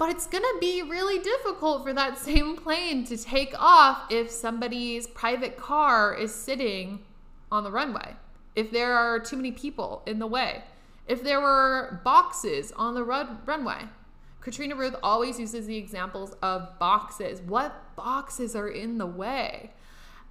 But 0.02 0.10
it's 0.10 0.26
going 0.26 0.42
to 0.42 0.56
be 0.60 0.82
really 0.82 1.20
difficult 1.20 1.84
for 1.84 1.92
that 1.92 2.18
same 2.18 2.56
plane 2.56 3.04
to 3.04 3.16
take 3.16 3.54
off 3.56 4.10
if 4.10 4.32
somebody's 4.32 5.06
private 5.06 5.56
car 5.56 6.12
is 6.12 6.34
sitting 6.34 7.04
on 7.52 7.62
the 7.62 7.70
runway, 7.70 8.16
if 8.56 8.72
there 8.72 8.94
are 8.94 9.20
too 9.20 9.36
many 9.36 9.52
people 9.52 10.02
in 10.04 10.18
the 10.18 10.26
way, 10.26 10.64
if 11.06 11.22
there 11.22 11.40
were 11.40 12.00
boxes 12.02 12.72
on 12.72 12.94
the 12.94 13.04
run- 13.04 13.38
runway. 13.46 13.82
Katrina 14.40 14.74
Ruth 14.74 14.96
always 15.04 15.38
uses 15.38 15.68
the 15.68 15.76
examples 15.76 16.34
of 16.42 16.76
boxes. 16.80 17.40
What 17.40 17.94
boxes 17.94 18.56
are 18.56 18.70
in 18.70 18.98
the 18.98 19.06
way? 19.06 19.70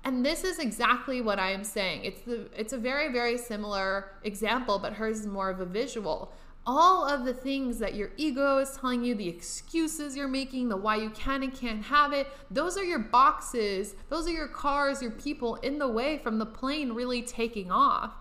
And 0.04 0.25
this 0.25 0.44
is 0.44 0.60
exactly 0.60 1.22
what 1.22 1.40
I 1.40 1.51
am 1.51 1.63
saying. 1.63 2.04
It's 2.04 2.22
the 2.24 2.50
it's 2.58 2.74
a 2.74 2.78
very 2.78 3.10
very 3.10 3.38
similar 3.38 4.12
example, 4.24 4.80
but 4.80 4.92
hers 4.92 5.22
is 5.22 5.28
more 5.28 5.50
of 5.50 5.62
a 5.62 5.66
visual 5.66 6.34
all 6.65 7.08
of 7.08 7.25
the 7.25 7.34
things 7.34 7.80
that 7.80 7.96
your 7.96 8.12
ego 8.18 8.60
is 8.60 8.77
telling 8.77 9.03
you, 9.03 9.15
the 9.15 9.27
excuses 9.27 10.15
you're 10.15 10.27
making, 10.27 10.70
the 10.70 10.77
why 10.77 10.96
you 10.96 11.10
can 11.10 11.41
and 11.41 11.53
can't 11.53 11.84
have 11.84 12.13
it, 12.13 12.27
those 12.51 12.77
are 12.77 12.84
your 12.84 13.00
boxes, 13.00 13.96
those 14.10 14.27
are 14.27 14.32
your 14.32 14.48
cars, 14.48 15.01
your 15.01 15.12
people 15.12 15.56
in 15.56 15.80
the 15.80 15.88
way 15.88 16.20
from 16.20 16.38
the 16.38 16.46
plane 16.46 16.94
really 16.94 17.24
taking 17.24 17.72
off. 17.72 18.12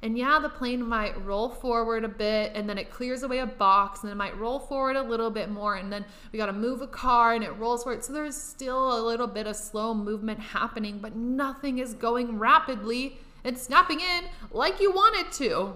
And 0.00 0.16
yeah, 0.16 0.38
the 0.38 0.48
plane 0.48 0.86
might 0.86 1.20
roll 1.24 1.48
forward 1.48 2.04
a 2.04 2.08
bit 2.08 2.52
and 2.54 2.68
then 2.68 2.78
it 2.78 2.88
clears 2.88 3.24
away 3.24 3.40
a 3.40 3.46
box 3.46 4.04
and 4.04 4.12
it 4.12 4.14
might 4.14 4.38
roll 4.38 4.60
forward 4.60 4.94
a 4.94 5.02
little 5.02 5.30
bit 5.30 5.50
more 5.50 5.74
and 5.74 5.92
then 5.92 6.04
we 6.30 6.38
got 6.38 6.46
to 6.46 6.52
move 6.52 6.82
a 6.82 6.86
car 6.86 7.34
and 7.34 7.42
it 7.42 7.50
rolls 7.56 7.82
forward. 7.82 8.04
So 8.04 8.12
there's 8.12 8.36
still 8.36 8.96
a 8.96 9.02
little 9.04 9.26
bit 9.26 9.48
of 9.48 9.56
slow 9.56 9.94
movement 9.94 10.38
happening, 10.38 11.00
but 11.00 11.16
nothing 11.16 11.78
is 11.78 11.94
going 11.94 12.38
rapidly 12.38 13.18
and 13.42 13.58
snapping 13.58 13.98
in 13.98 14.26
like 14.52 14.80
you 14.80 14.92
want 14.92 15.16
it 15.16 15.32
to. 15.44 15.74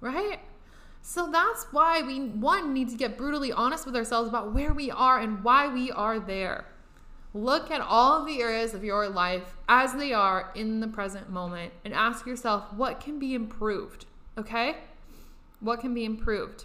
Right? 0.00 0.40
So 1.02 1.30
that's 1.30 1.64
why 1.72 2.02
we, 2.02 2.20
one, 2.20 2.72
need 2.72 2.90
to 2.90 2.96
get 2.96 3.16
brutally 3.16 3.52
honest 3.52 3.86
with 3.86 3.96
ourselves 3.96 4.28
about 4.28 4.52
where 4.52 4.72
we 4.72 4.90
are 4.90 5.18
and 5.18 5.42
why 5.42 5.66
we 5.72 5.90
are 5.90 6.18
there. 6.18 6.66
Look 7.32 7.70
at 7.70 7.80
all 7.80 8.20
of 8.20 8.26
the 8.26 8.40
areas 8.40 8.74
of 8.74 8.84
your 8.84 9.08
life 9.08 9.56
as 9.68 9.94
they 9.94 10.12
are 10.12 10.50
in 10.54 10.80
the 10.80 10.88
present 10.88 11.30
moment 11.30 11.72
and 11.84 11.94
ask 11.94 12.26
yourself 12.26 12.72
what 12.74 13.00
can 13.00 13.18
be 13.18 13.34
improved, 13.34 14.06
okay? 14.36 14.78
What 15.60 15.80
can 15.80 15.94
be 15.94 16.04
improved? 16.04 16.64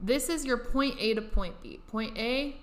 This 0.00 0.28
is 0.28 0.44
your 0.44 0.58
point 0.58 0.96
A 0.98 1.14
to 1.14 1.22
point 1.22 1.62
B. 1.62 1.80
Point 1.88 2.18
A, 2.18 2.56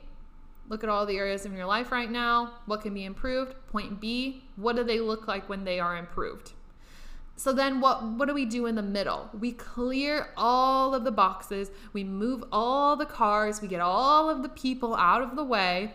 look 0.67 0.83
at 0.83 0.89
all 0.89 1.05
the 1.05 1.17
areas 1.17 1.45
in 1.45 1.53
your 1.53 1.65
life 1.65 1.91
right 1.91 2.11
now. 2.11 2.53
What 2.65 2.81
can 2.81 2.93
be 2.93 3.05
improved? 3.05 3.55
Point 3.67 4.01
B, 4.01 4.43
what 4.55 4.75
do 4.75 4.83
they 4.83 4.99
look 4.99 5.27
like 5.27 5.47
when 5.47 5.63
they 5.63 5.79
are 5.79 5.97
improved? 5.97 6.51
So 7.37 7.51
then 7.51 7.81
what 7.81 8.03
what 8.03 8.27
do 8.27 8.33
we 8.33 8.45
do 8.45 8.65
in 8.65 8.75
the 8.75 8.81
middle? 8.81 9.29
We 9.37 9.51
clear 9.51 10.29
all 10.37 10.95
of 10.95 11.03
the 11.03 11.11
boxes, 11.11 11.69
we 11.93 12.03
move 12.03 12.43
all 12.51 12.95
the 12.95 13.05
cars, 13.05 13.61
we 13.61 13.67
get 13.67 13.81
all 13.81 14.29
of 14.29 14.41
the 14.41 14.49
people 14.49 14.95
out 14.95 15.21
of 15.21 15.35
the 15.35 15.43
way 15.43 15.93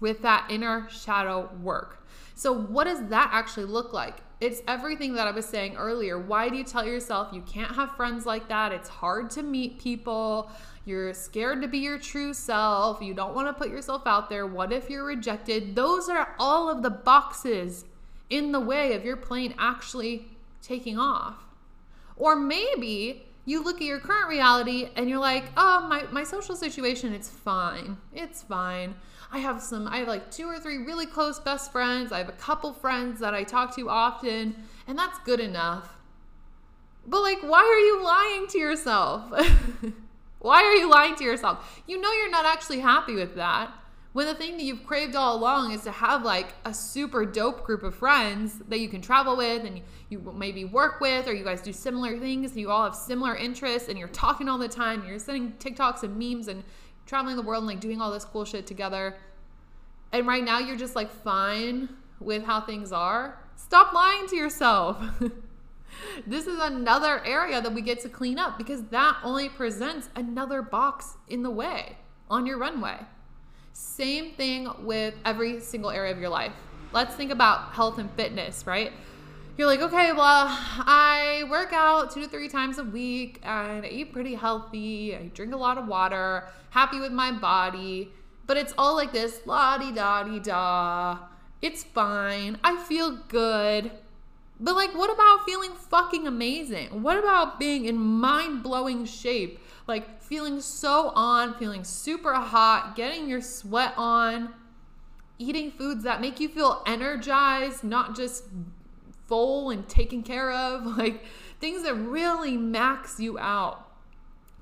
with 0.00 0.22
that 0.22 0.46
inner 0.50 0.88
shadow 0.90 1.50
work. 1.62 2.06
So 2.34 2.52
what 2.52 2.84
does 2.84 3.06
that 3.08 3.30
actually 3.32 3.66
look 3.66 3.92
like? 3.92 4.18
It's 4.40 4.60
everything 4.68 5.14
that 5.14 5.26
I 5.26 5.30
was 5.30 5.46
saying 5.46 5.76
earlier. 5.76 6.18
Why 6.18 6.50
do 6.50 6.56
you 6.56 6.64
tell 6.64 6.84
yourself 6.84 7.32
you 7.32 7.40
can't 7.42 7.74
have 7.74 7.96
friends 7.96 8.26
like 8.26 8.48
that? 8.48 8.72
It's 8.72 8.88
hard 8.88 9.30
to 9.30 9.42
meet 9.42 9.78
people. 9.78 10.50
You're 10.84 11.14
scared 11.14 11.62
to 11.62 11.68
be 11.68 11.78
your 11.78 11.98
true 11.98 12.34
self. 12.34 13.00
You 13.00 13.14
don't 13.14 13.34
want 13.34 13.48
to 13.48 13.54
put 13.54 13.70
yourself 13.70 14.06
out 14.06 14.28
there. 14.28 14.46
What 14.46 14.72
if 14.72 14.90
you're 14.90 15.06
rejected? 15.06 15.74
Those 15.74 16.10
are 16.10 16.34
all 16.38 16.68
of 16.68 16.82
the 16.82 16.90
boxes 16.90 17.86
in 18.28 18.52
the 18.52 18.60
way 18.60 18.92
of 18.92 19.04
your 19.04 19.16
plane 19.16 19.54
actually 19.58 20.28
taking 20.62 20.98
off. 20.98 21.36
Or 22.16 22.36
maybe 22.36 23.26
you 23.44 23.62
look 23.62 23.76
at 23.76 23.82
your 23.82 24.00
current 24.00 24.28
reality 24.28 24.88
and 24.96 25.08
you're 25.08 25.20
like, 25.20 25.44
oh, 25.56 25.86
my, 25.88 26.04
my 26.10 26.24
social 26.24 26.56
situation, 26.56 27.12
it's 27.12 27.28
fine. 27.28 27.96
It's 28.12 28.42
fine. 28.42 28.94
I 29.30 29.38
have 29.38 29.60
some, 29.62 29.86
I 29.88 29.98
have 29.98 30.08
like 30.08 30.30
two 30.30 30.48
or 30.48 30.58
three 30.58 30.78
really 30.78 31.06
close 31.06 31.38
best 31.38 31.72
friends. 31.72 32.12
I 32.12 32.18
have 32.18 32.28
a 32.28 32.32
couple 32.32 32.72
friends 32.72 33.20
that 33.20 33.34
I 33.34 33.44
talk 33.44 33.74
to 33.76 33.88
often, 33.88 34.56
and 34.86 34.98
that's 34.98 35.18
good 35.20 35.40
enough. 35.40 35.96
But 37.06 37.22
like, 37.22 37.40
why 37.42 37.60
are 37.60 37.78
you 37.78 38.02
lying 38.02 38.46
to 38.48 38.58
yourself? 38.58 39.30
why 40.38 40.62
are 40.62 40.74
you 40.74 40.90
lying 40.90 41.14
to 41.16 41.24
yourself? 41.24 41.82
You 41.86 42.00
know 42.00 42.12
you're 42.12 42.30
not 42.30 42.46
actually 42.46 42.80
happy 42.80 43.14
with 43.14 43.36
that 43.36 43.70
when 44.16 44.24
the 44.24 44.34
thing 44.34 44.56
that 44.56 44.62
you've 44.62 44.86
craved 44.86 45.14
all 45.14 45.36
along 45.36 45.72
is 45.72 45.82
to 45.82 45.90
have 45.90 46.24
like 46.24 46.54
a 46.64 46.72
super 46.72 47.26
dope 47.26 47.62
group 47.64 47.82
of 47.82 47.94
friends 47.94 48.60
that 48.68 48.80
you 48.80 48.88
can 48.88 49.02
travel 49.02 49.36
with 49.36 49.62
and 49.66 49.82
you 50.08 50.34
maybe 50.34 50.64
work 50.64 51.02
with 51.02 51.28
or 51.28 51.34
you 51.34 51.44
guys 51.44 51.60
do 51.60 51.70
similar 51.70 52.18
things 52.18 52.52
and 52.52 52.60
you 52.60 52.70
all 52.70 52.84
have 52.84 52.94
similar 52.94 53.36
interests 53.36 53.90
and 53.90 53.98
you're 53.98 54.08
talking 54.08 54.48
all 54.48 54.56
the 54.56 54.66
time 54.66 55.06
you're 55.06 55.18
sending 55.18 55.52
tiktoks 55.58 56.02
and 56.02 56.16
memes 56.16 56.48
and 56.48 56.64
traveling 57.04 57.36
the 57.36 57.42
world 57.42 57.60
and 57.60 57.66
like 57.68 57.78
doing 57.78 58.00
all 58.00 58.10
this 58.10 58.24
cool 58.24 58.46
shit 58.46 58.66
together 58.66 59.14
and 60.12 60.26
right 60.26 60.44
now 60.44 60.60
you're 60.60 60.78
just 60.78 60.96
like 60.96 61.10
fine 61.10 61.86
with 62.18 62.42
how 62.42 62.58
things 62.58 62.92
are 62.92 63.38
stop 63.56 63.92
lying 63.92 64.26
to 64.26 64.34
yourself. 64.36 64.96
This 66.26 66.46
is 66.46 66.58
another 66.58 67.24
area 67.24 67.62
that 67.62 67.72
we 67.72 67.80
get 67.80 68.00
to 68.00 68.10
clean 68.10 68.38
up 68.38 68.58
because 68.58 68.82
that 68.88 69.16
only 69.24 69.48
presents 69.48 70.10
another 70.14 70.60
box 70.60 71.16
in 71.28 71.42
the 71.42 71.50
way 71.50 71.96
on 72.28 72.44
your 72.44 72.58
runway 72.58 72.98
same 73.76 74.32
thing 74.32 74.68
with 74.84 75.14
every 75.24 75.60
single 75.60 75.90
area 75.90 76.12
of 76.12 76.18
your 76.18 76.30
life. 76.30 76.52
Let's 76.92 77.14
think 77.14 77.30
about 77.30 77.72
health 77.72 77.98
and 77.98 78.10
fitness, 78.12 78.66
right? 78.66 78.90
You're 79.58 79.66
like, 79.66 79.80
okay, 79.80 80.12
well, 80.12 80.46
I 80.48 81.44
work 81.50 81.72
out 81.72 82.10
two 82.10 82.22
to 82.22 82.28
three 82.28 82.48
times 82.48 82.78
a 82.78 82.84
week 82.84 83.40
and 83.42 83.84
I 83.84 83.88
eat 83.88 84.12
pretty 84.12 84.34
healthy. 84.34 85.14
I 85.14 85.30
drink 85.34 85.52
a 85.52 85.58
lot 85.58 85.76
of 85.76 85.86
water, 85.86 86.44
happy 86.70 87.00
with 87.00 87.12
my 87.12 87.32
body. 87.32 88.12
But 88.46 88.56
it's 88.56 88.72
all 88.78 88.94
like 88.94 89.12
this 89.12 89.40
la 89.44 89.76
di 89.76 89.92
da 89.92 90.22
di 90.22 90.40
da. 90.40 91.18
It's 91.60 91.84
fine. 91.84 92.58
I 92.64 92.82
feel 92.82 93.18
good. 93.28 93.90
But, 94.58 94.74
like, 94.74 94.94
what 94.94 95.12
about 95.12 95.44
feeling 95.44 95.72
fucking 95.72 96.26
amazing? 96.26 97.02
What 97.02 97.18
about 97.18 97.58
being 97.58 97.84
in 97.84 97.98
mind 97.98 98.62
blowing 98.62 99.04
shape? 99.04 99.60
like 99.86 100.15
feeling 100.28 100.60
so 100.60 101.12
on, 101.14 101.54
feeling 101.54 101.84
super 101.84 102.34
hot, 102.34 102.94
getting 102.96 103.28
your 103.28 103.40
sweat 103.40 103.94
on, 103.96 104.50
eating 105.38 105.70
foods 105.70 106.04
that 106.04 106.20
make 106.20 106.40
you 106.40 106.48
feel 106.48 106.82
energized, 106.86 107.84
not 107.84 108.16
just 108.16 108.44
full 109.26 109.70
and 109.70 109.88
taken 109.88 110.22
care 110.22 110.50
of, 110.52 110.84
like 110.98 111.24
things 111.60 111.82
that 111.84 111.94
really 111.94 112.56
max 112.56 113.20
you 113.20 113.38
out. 113.38 113.82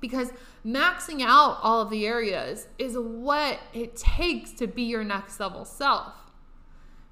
Because 0.01 0.31
maxing 0.65 1.21
out 1.21 1.57
all 1.61 1.81
of 1.81 1.89
the 1.89 2.05
areas 2.05 2.67
is 2.77 2.97
what 2.97 3.59
it 3.73 3.95
takes 3.95 4.51
to 4.51 4.67
be 4.67 4.83
your 4.83 5.03
next 5.03 5.39
level 5.39 5.65
self. 5.65 6.13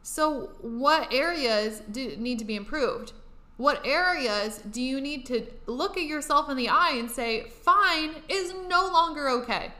So, 0.03 0.51
what 0.61 1.13
areas 1.13 1.81
do 1.89 2.15
need 2.17 2.37
to 2.39 2.45
be 2.45 2.55
improved? 2.55 3.13
What 3.57 3.85
areas 3.85 4.57
do 4.57 4.81
you 4.81 4.99
need 4.99 5.25
to 5.27 5.45
look 5.67 5.95
at 5.97 6.03
yourself 6.03 6.49
in 6.49 6.57
the 6.57 6.69
eye 6.69 6.95
and 6.97 7.09
say, 7.09 7.45
fine 7.49 8.15
is 8.27 8.53
no 8.67 8.89
longer 8.91 9.29
okay? 9.29 9.71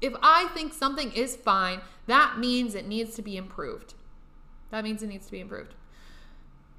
If 0.00 0.14
I 0.22 0.48
think 0.48 0.74
something 0.74 1.12
is 1.12 1.36
fine, 1.36 1.80
that 2.06 2.38
means 2.38 2.74
it 2.74 2.86
needs 2.86 3.14
to 3.16 3.22
be 3.22 3.36
improved. 3.36 3.94
That 4.70 4.82
means 4.82 5.02
it 5.02 5.06
needs 5.06 5.26
to 5.26 5.32
be 5.32 5.40
improved. 5.40 5.74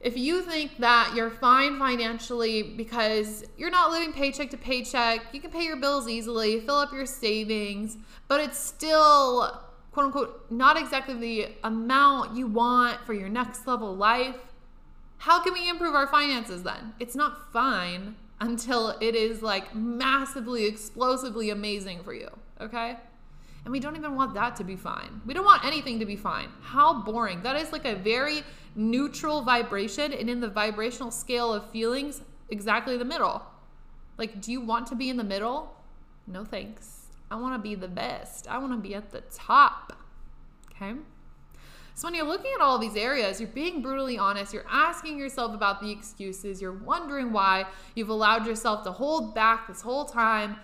If 0.02 0.17
you 0.17 0.41
think 0.41 0.78
that 0.80 1.13
you're 1.15 1.32
fine 1.32 1.80
financially 1.80 2.62
because 2.62 3.45
you're 3.58 3.71
not 3.71 3.89
living 3.89 4.13
paycheck 4.13 4.50
to 4.52 4.58
paycheck, 4.58 5.34
you 5.34 5.39
can 5.39 5.50
pay 5.50 5.63
your 5.63 5.78
bills 5.78 6.08
easily, 6.08 6.60
fill 6.60 6.76
up 6.76 6.93
your 6.93 7.06
savings, 7.06 7.98
but 8.28 8.41
it's 8.41 8.60
still, 8.60 9.63
quote 9.93 10.06
unquote, 10.08 10.45
not 10.52 10.78
exactly 10.78 11.15
the 11.15 11.48
amount 11.63 12.36
you 12.36 12.45
want 12.45 13.04
for 13.06 13.13
your 13.13 13.30
next 13.30 13.65
level 13.65 13.95
life, 13.95 14.36
how 15.26 15.42
can 15.42 15.54
we 15.54 15.68
improve 15.68 15.96
our 15.96 16.06
finances 16.06 16.62
then? 16.62 16.94
It's 17.00 17.16
not 17.16 17.52
fine 17.52 18.16
until 18.40 18.90
it 19.02 19.16
is 19.16 19.42
like 19.42 19.74
massively, 19.74 20.68
explosively 20.68 21.50
amazing 21.50 22.04
for 22.04 22.14
you, 22.14 22.30
okay? 22.62 22.98
And 23.64 23.72
we 23.72 23.80
don't 23.80 23.96
even 23.96 24.14
want 24.14 24.36
that 24.36 24.56
to 24.58 24.64
be 24.64 24.76
fine. 24.76 25.22
We 25.26 25.34
don't 25.34 25.44
want 25.44 25.66
anything 25.66 25.98
to 26.00 26.06
be 26.06 26.16
fine. 26.16 26.50
How 26.62 27.02
boring. 27.02 27.42
That 27.42 27.56
is 27.56 27.72
like 27.72 27.86
a 27.86 27.96
very 27.96 28.44
neutral 28.76 29.42
vibration. 29.42 30.14
And 30.14 30.30
in 30.30 30.42
the 30.42 30.48
vibrational 30.48 31.10
scale 31.10 31.52
of 31.52 31.72
feelings, 31.72 32.22
exactly 32.52 32.96
the 32.96 33.04
middle. 33.04 33.42
Like, 34.20 34.40
do 34.42 34.52
you 34.52 34.62
want 34.62 34.86
to 34.88 34.96
be 34.96 35.10
in 35.10 35.18
the 35.18 35.24
middle? 35.24 35.76
No 36.28 36.46
thanks. 36.46 37.08
I 37.32 37.38
want 37.38 37.56
to 37.56 37.60
be 37.60 37.74
the 37.74 37.88
best. 37.88 38.48
I 38.48 38.60
want 38.60 38.74
to 38.74 38.78
be 38.78 38.94
at 38.94 39.10
the 39.10 39.22
top. 39.34 39.98
Okay. 40.72 40.94
So 41.96 42.08
when 42.08 42.14
you're 42.14 42.28
looking 42.28 42.52
at 42.54 42.62
all 42.62 42.78
these 42.78 42.96
areas, 42.96 43.40
you're 43.40 43.50
being 43.50 43.82
brutally 43.82 44.18
honest, 44.18 44.54
you're 44.54 44.66
asking 44.70 45.18
yourself 45.18 45.56
about 45.56 45.82
the 45.82 45.90
excuses, 45.90 46.62
you're 46.62 46.72
wondering 46.72 47.32
why 47.32 47.66
you've 47.96 48.10
allowed 48.10 48.46
yourself 48.46 48.84
to 48.84 48.92
hold 48.92 49.34
back 49.34 49.68
this 49.68 49.82
whole 49.82 50.06
time 50.06 50.58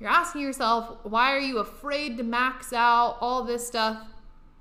you're 0.00 0.08
asking 0.08 0.40
yourself, 0.40 0.96
why 1.02 1.32
are 1.32 1.38
you 1.38 1.58
afraid 1.58 2.16
to 2.16 2.24
max 2.24 2.72
out 2.72 3.18
all 3.20 3.44
this 3.44 3.66
stuff? 3.66 4.02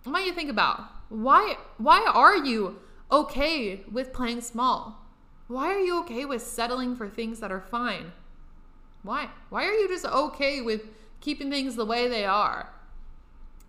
I 0.06 0.10
want 0.10 0.26
you 0.26 0.34
think 0.34 0.50
about 0.50 0.84
why 1.08 1.56
why 1.78 2.06
are 2.14 2.38
you 2.38 2.80
okay 3.10 3.84
with 3.90 4.12
playing 4.12 4.42
small? 4.42 5.06
Why 5.48 5.74
are 5.74 5.80
you 5.80 6.00
okay 6.02 6.26
with 6.26 6.44
settling 6.44 6.96
for 6.96 7.08
things 7.08 7.40
that 7.40 7.52
are 7.52 7.62
fine? 7.62 8.12
Why? 9.02 9.30
Why 9.50 9.66
are 9.66 9.74
you 9.74 9.88
just 9.88 10.06
okay 10.06 10.62
with 10.62 10.82
keeping 11.22 11.50
things 11.50 11.76
the 11.76 11.86
way 11.86 12.10
they 12.10 12.26
are? 12.26 12.70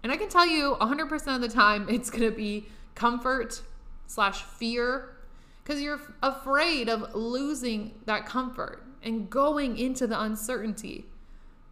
And 0.02 0.10
I 0.10 0.16
can 0.16 0.28
tell 0.28 0.46
you 0.46 0.76
100% 0.80 1.34
of 1.34 1.40
the 1.40 1.48
time 1.48 1.88
it's 1.88 2.10
going 2.10 2.22
to 2.22 2.30
be 2.30 2.66
comfort 2.94 3.62
slash 4.06 4.42
fear 4.42 5.16
because 5.62 5.80
you're 5.80 6.00
afraid 6.22 6.88
of 6.88 7.14
losing 7.14 7.92
that 8.06 8.26
comfort 8.26 8.82
and 9.02 9.30
going 9.30 9.78
into 9.78 10.06
the 10.06 10.20
uncertainty. 10.20 11.04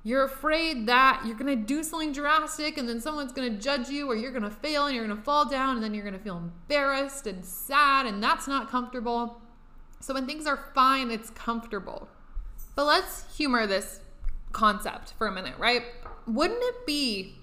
You're 0.05 0.25
afraid 0.25 0.87
that 0.87 1.23
you're 1.27 1.37
going 1.37 1.55
to 1.59 1.67
do 1.67 1.83
something 1.83 2.13
drastic 2.13 2.79
and 2.79 2.89
then 2.89 3.01
someone's 3.01 3.33
going 3.33 3.53
to 3.53 3.59
judge 3.61 3.89
you 3.89 4.09
or 4.09 4.15
you're 4.15 4.31
going 4.31 4.45
to 4.45 4.51
fail 4.51 4.87
and 4.87 4.95
you're 4.95 5.05
going 5.05 5.17
to 5.17 5.23
fall 5.23 5.49
down 5.49 5.75
and 5.75 5.83
then 5.83 5.93
you're 5.93 6.05
going 6.05 6.17
to 6.17 6.23
feel 6.23 6.39
embarrassed 6.39 7.27
and 7.27 7.45
sad 7.45 8.07
and 8.07 8.23
that's 8.23 8.47
not 8.47 8.71
comfortable. 8.71 9.41
So 10.01 10.15
when 10.15 10.27
things 10.27 10.47
are 10.47 10.71
fine, 10.75 11.11
it's 11.11 11.31
comfortable. 11.31 12.09
But 12.77 12.85
let's 12.85 13.37
humor 13.37 13.67
this 13.67 14.01
concept 14.53 15.15
for 15.19 15.27
a 15.27 15.33
minute, 15.33 15.55
right? 15.59 15.83
Wouldn't 16.27 16.63
it 16.63 16.87
be 16.87 17.38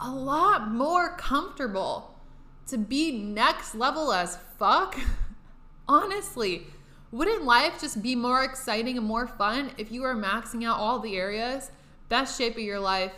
a 0.00 0.10
lot 0.10 0.70
more 0.70 1.16
comfortable 1.16 2.18
to 2.66 2.78
be 2.78 3.12
next 3.12 3.74
level 3.74 4.12
as 4.12 4.38
fuck? 4.58 4.98
Honestly, 5.88 6.66
wouldn't 7.12 7.44
life 7.44 7.80
just 7.80 8.02
be 8.02 8.14
more 8.14 8.44
exciting 8.44 8.96
and 8.96 9.06
more 9.06 9.26
fun 9.26 9.72
if 9.76 9.92
you 9.92 10.02
were 10.02 10.14
maxing 10.14 10.64
out 10.64 10.78
all 10.78 11.00
the 11.00 11.16
areas? 11.16 11.70
Best 12.08 12.38
shape 12.38 12.54
of 12.54 12.62
your 12.62 12.80
life. 12.80 13.12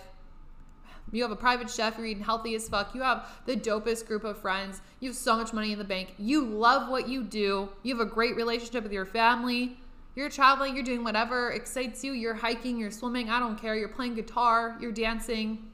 You 1.13 1.23
have 1.23 1.31
a 1.31 1.37
private 1.37 1.69
chef, 1.69 1.99
you're 1.99 2.07
eating 2.07 2.25
healthy 2.25 2.55
as 2.55 2.69
fuck. 2.69 2.95
You 2.95 3.03
have 3.03 3.27
the 3.45 3.55
dopest 3.55 4.07
group 4.07 4.25
of 4.25 4.41
friends. 4.41 4.81
You 5.01 5.11
have 5.11 5.17
so 5.17 5.37
much 5.37 5.53
money 5.53 5.73
in 5.73 5.79
the 5.79 5.85
bank. 5.85 6.15
You 6.19 6.45
love 6.45 6.89
what 6.89 7.07
you 7.07 7.23
do. 7.23 7.69
You 7.83 7.97
have 7.97 8.07
a 8.07 8.11
great 8.11 8.35
relationship 8.35 8.83
with 8.83 8.93
your 8.93 9.05
family. 9.05 9.77
You're 10.15 10.31
traveling, 10.31 10.75
you're 10.75 10.85
doing 10.85 11.05
whatever 11.05 11.51
excites 11.51 12.03
you. 12.03 12.13
You're 12.13 12.35
hiking, 12.35 12.79
you're 12.79 12.91
swimming, 12.91 13.29
I 13.29 13.39
don't 13.39 13.61
care. 13.61 13.75
You're 13.75 13.89
playing 13.89 14.15
guitar, 14.15 14.77
you're 14.81 14.93
dancing. 14.93 15.72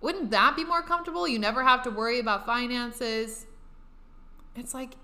Wouldn't 0.00 0.30
that 0.30 0.56
be 0.56 0.64
more 0.64 0.82
comfortable? 0.82 1.26
You 1.26 1.38
never 1.38 1.64
have 1.64 1.82
to 1.82 1.90
worry 1.90 2.20
about 2.20 2.46
finances. 2.46 3.46
It's 4.54 4.74
like 4.74 4.94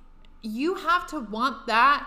you 0.42 0.74
have 0.74 1.06
to 1.08 1.20
want 1.20 1.66
that 1.66 2.06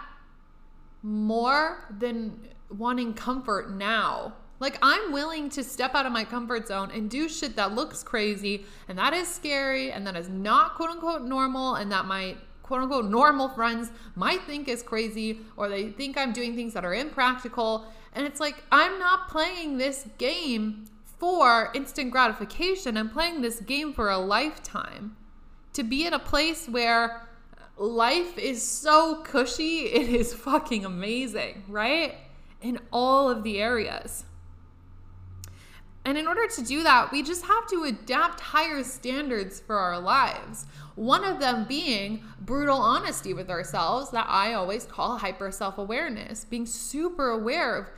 more 1.02 1.86
than 1.90 2.48
wanting 2.70 3.14
comfort 3.14 3.72
now. 3.72 4.34
Like, 4.60 4.80
I'm 4.82 5.12
willing 5.12 5.50
to 5.52 5.64
step 5.64 5.94
out 5.94 6.06
of 6.06 6.12
my 6.12 6.24
comfort 6.24 6.68
zone 6.68 6.90
and 6.92 7.10
do 7.10 7.30
shit 7.30 7.56
that 7.58 7.74
looks 7.76 8.04
crazy 8.04 8.66
and 8.88 8.98
that 8.98 9.14
is 9.14 9.28
scary 9.28 9.92
and 9.92 10.06
that 10.08 10.16
is 10.16 10.30
not 10.30 10.76
quote 10.76 10.90
unquote 10.90 11.22
normal 11.22 11.76
and 11.76 11.92
that 11.92 12.06
my 12.06 12.36
quote 12.64 12.82
unquote 12.82 13.06
normal 13.06 13.50
friends 13.50 13.92
might 14.16 14.42
think 14.44 14.68
is 14.68 14.82
crazy 14.82 15.42
or 15.56 15.70
they 15.70 15.90
think 15.90 16.18
I'm 16.18 16.34
doing 16.34 16.56
things 16.56 16.74
that 16.74 16.84
are 16.86 16.96
impractical. 16.96 17.86
And 18.14 18.26
it's 18.26 18.40
like, 18.40 18.64
I'm 18.72 18.98
not 18.98 19.30
playing 19.30 19.78
this 19.78 20.08
game 20.18 20.86
for 21.18 21.72
instant 21.74 22.12
gratification. 22.12 22.98
I'm 22.98 23.10
playing 23.10 23.42
this 23.42 23.60
game 23.60 23.94
for 23.94 24.10
a 24.10 24.18
lifetime. 24.18 25.16
To 25.74 25.84
be 25.84 26.06
in 26.06 26.14
a 26.14 26.20
place 26.20 26.68
where 26.68 27.28
life 27.78 28.38
is 28.38 28.62
so 28.62 29.22
cushy. 29.24 29.86
It 29.94 30.10
is 30.10 30.34
fucking 30.34 30.86
amazing, 30.86 31.64
right? 31.68 32.16
In 32.62 32.80
all 32.92 33.30
of 33.30 33.44
the 33.44 33.60
areas. 33.60 34.26
And 36.06 36.18
in 36.18 36.26
order 36.26 36.48
to 36.48 36.62
do 36.64 36.84
that, 36.84 37.12
we 37.12 37.22
just 37.22 37.46
have 37.46 37.68
to 37.68 37.84
adapt 37.84 38.40
higher 38.40 38.82
standards 38.84 39.60
for 39.60 39.78
our 39.78 40.00
lives. 40.00 40.66
One 40.96 41.26
of 41.26 41.42
them 41.42 41.66
being 41.68 42.24
brutal 42.40 42.78
honesty 42.78 43.34
with 43.34 43.50
ourselves, 43.50 44.10
that 44.12 44.26
I 44.30 44.54
always 44.54 44.86
call 44.86 45.18
hyper 45.18 45.52
self 45.52 45.78
awareness, 45.78 46.46
being 46.46 46.66
super 46.66 47.30
aware 47.30 47.76
of 47.76 47.90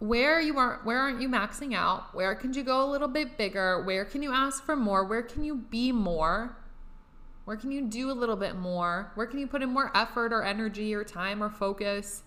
where 0.00 0.40
you 0.40 0.56
are 0.58 0.80
where 0.82 0.98
aren't 0.98 1.20
you 1.20 1.28
maxing 1.28 1.74
out? 1.74 2.14
Where 2.14 2.34
can 2.34 2.52
you 2.54 2.64
go 2.64 2.82
a 2.82 2.88
little 2.90 3.06
bit 3.06 3.36
bigger? 3.38 3.82
Where 3.82 4.04
can 4.04 4.22
you 4.22 4.32
ask 4.32 4.64
for 4.64 4.74
more? 4.74 5.04
Where 5.04 5.22
can 5.22 5.44
you 5.44 5.56
be 5.56 5.92
more? 5.92 6.56
Where 7.44 7.56
can 7.56 7.70
you 7.70 7.82
do 7.82 8.10
a 8.10 8.12
little 8.12 8.36
bit 8.36 8.56
more? 8.56 9.12
Where 9.14 9.26
can 9.26 9.38
you 9.38 9.46
put 9.46 9.62
in 9.62 9.68
more 9.68 9.90
effort 9.94 10.32
or 10.32 10.42
energy 10.42 10.94
or 10.94 11.04
time 11.04 11.42
or 11.42 11.50
focus? 11.50 12.22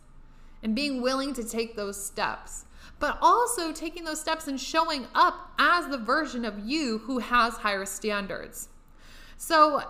And 0.62 0.76
being 0.76 1.02
willing 1.02 1.34
to 1.34 1.44
take 1.44 1.76
those 1.76 2.02
steps, 2.04 2.66
but 3.00 3.18
also 3.22 3.74
taking 3.74 4.06
those 4.06 4.22
steps 4.22 4.48
and 4.48 4.60
showing 4.60 5.08
up 5.16 5.52
as 5.58 5.88
the 5.88 5.98
version 5.98 6.46
of 6.46 6.60
you 6.60 7.00
who 7.00 7.20
has 7.20 7.56
higher 7.56 7.86
standards. 7.86 8.70
So, 9.38 9.84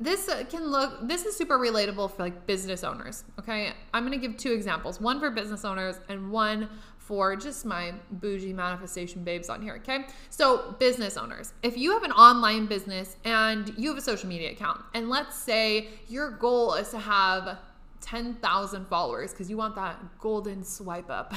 this 0.00 0.28
uh, 0.28 0.42
can 0.50 0.66
look 0.66 1.06
this 1.06 1.24
is 1.24 1.36
super 1.36 1.58
relatable 1.58 2.10
for 2.10 2.22
like 2.22 2.46
business 2.46 2.82
owners 2.82 3.22
okay? 3.38 3.72
I'm 3.94 4.06
going 4.06 4.18
to 4.18 4.26
give 4.26 4.36
two 4.36 4.52
examples. 4.52 5.00
One 5.00 5.20
for 5.20 5.30
business 5.30 5.64
owners 5.64 6.00
and 6.08 6.30
one 6.30 6.68
for 7.12 7.36
just 7.36 7.66
my 7.66 7.92
bougie 8.10 8.54
manifestation 8.54 9.22
babes 9.22 9.50
on 9.50 9.60
here, 9.60 9.74
okay? 9.74 10.06
So, 10.30 10.74
business 10.78 11.18
owners, 11.18 11.52
if 11.62 11.76
you 11.76 11.92
have 11.92 12.04
an 12.04 12.12
online 12.12 12.64
business 12.64 13.18
and 13.26 13.70
you 13.76 13.90
have 13.90 13.98
a 13.98 14.00
social 14.00 14.30
media 14.30 14.50
account, 14.50 14.80
and 14.94 15.10
let's 15.10 15.36
say 15.36 15.88
your 16.08 16.30
goal 16.30 16.72
is 16.72 16.88
to 16.88 16.98
have 16.98 17.58
10,000 18.00 18.86
followers 18.86 19.32
because 19.32 19.50
you 19.50 19.58
want 19.58 19.74
that 19.74 19.98
golden 20.20 20.64
swipe 20.64 21.10
up. 21.10 21.34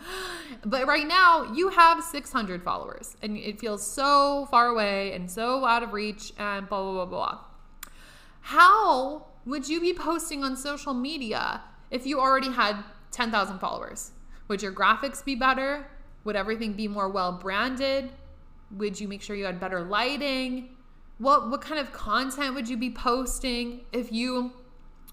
but 0.64 0.86
right 0.86 1.06
now, 1.06 1.52
you 1.52 1.68
have 1.68 2.02
600 2.02 2.62
followers 2.62 3.14
and 3.20 3.36
it 3.36 3.60
feels 3.60 3.86
so 3.86 4.48
far 4.50 4.68
away 4.68 5.12
and 5.12 5.30
so 5.30 5.62
out 5.66 5.82
of 5.82 5.92
reach 5.92 6.32
and 6.38 6.70
blah, 6.70 6.80
blah, 6.80 7.04
blah, 7.04 7.04
blah. 7.04 7.38
How 8.40 9.26
would 9.44 9.68
you 9.68 9.78
be 9.78 9.92
posting 9.92 10.42
on 10.42 10.56
social 10.56 10.94
media 10.94 11.60
if 11.90 12.06
you 12.06 12.18
already 12.18 12.50
had 12.50 12.82
10,000 13.10 13.58
followers? 13.58 14.12
Would 14.52 14.60
your 14.60 14.72
graphics 14.72 15.24
be 15.24 15.34
better? 15.34 15.86
Would 16.24 16.36
everything 16.36 16.74
be 16.74 16.86
more 16.86 17.08
well 17.08 17.32
branded? 17.32 18.10
Would 18.72 19.00
you 19.00 19.08
make 19.08 19.22
sure 19.22 19.34
you 19.34 19.46
had 19.46 19.58
better 19.58 19.80
lighting? 19.80 20.76
What 21.16 21.48
what 21.48 21.62
kind 21.62 21.80
of 21.80 21.90
content 21.90 22.54
would 22.54 22.68
you 22.68 22.76
be 22.76 22.90
posting 22.90 23.86
if 23.92 24.12
you 24.12 24.52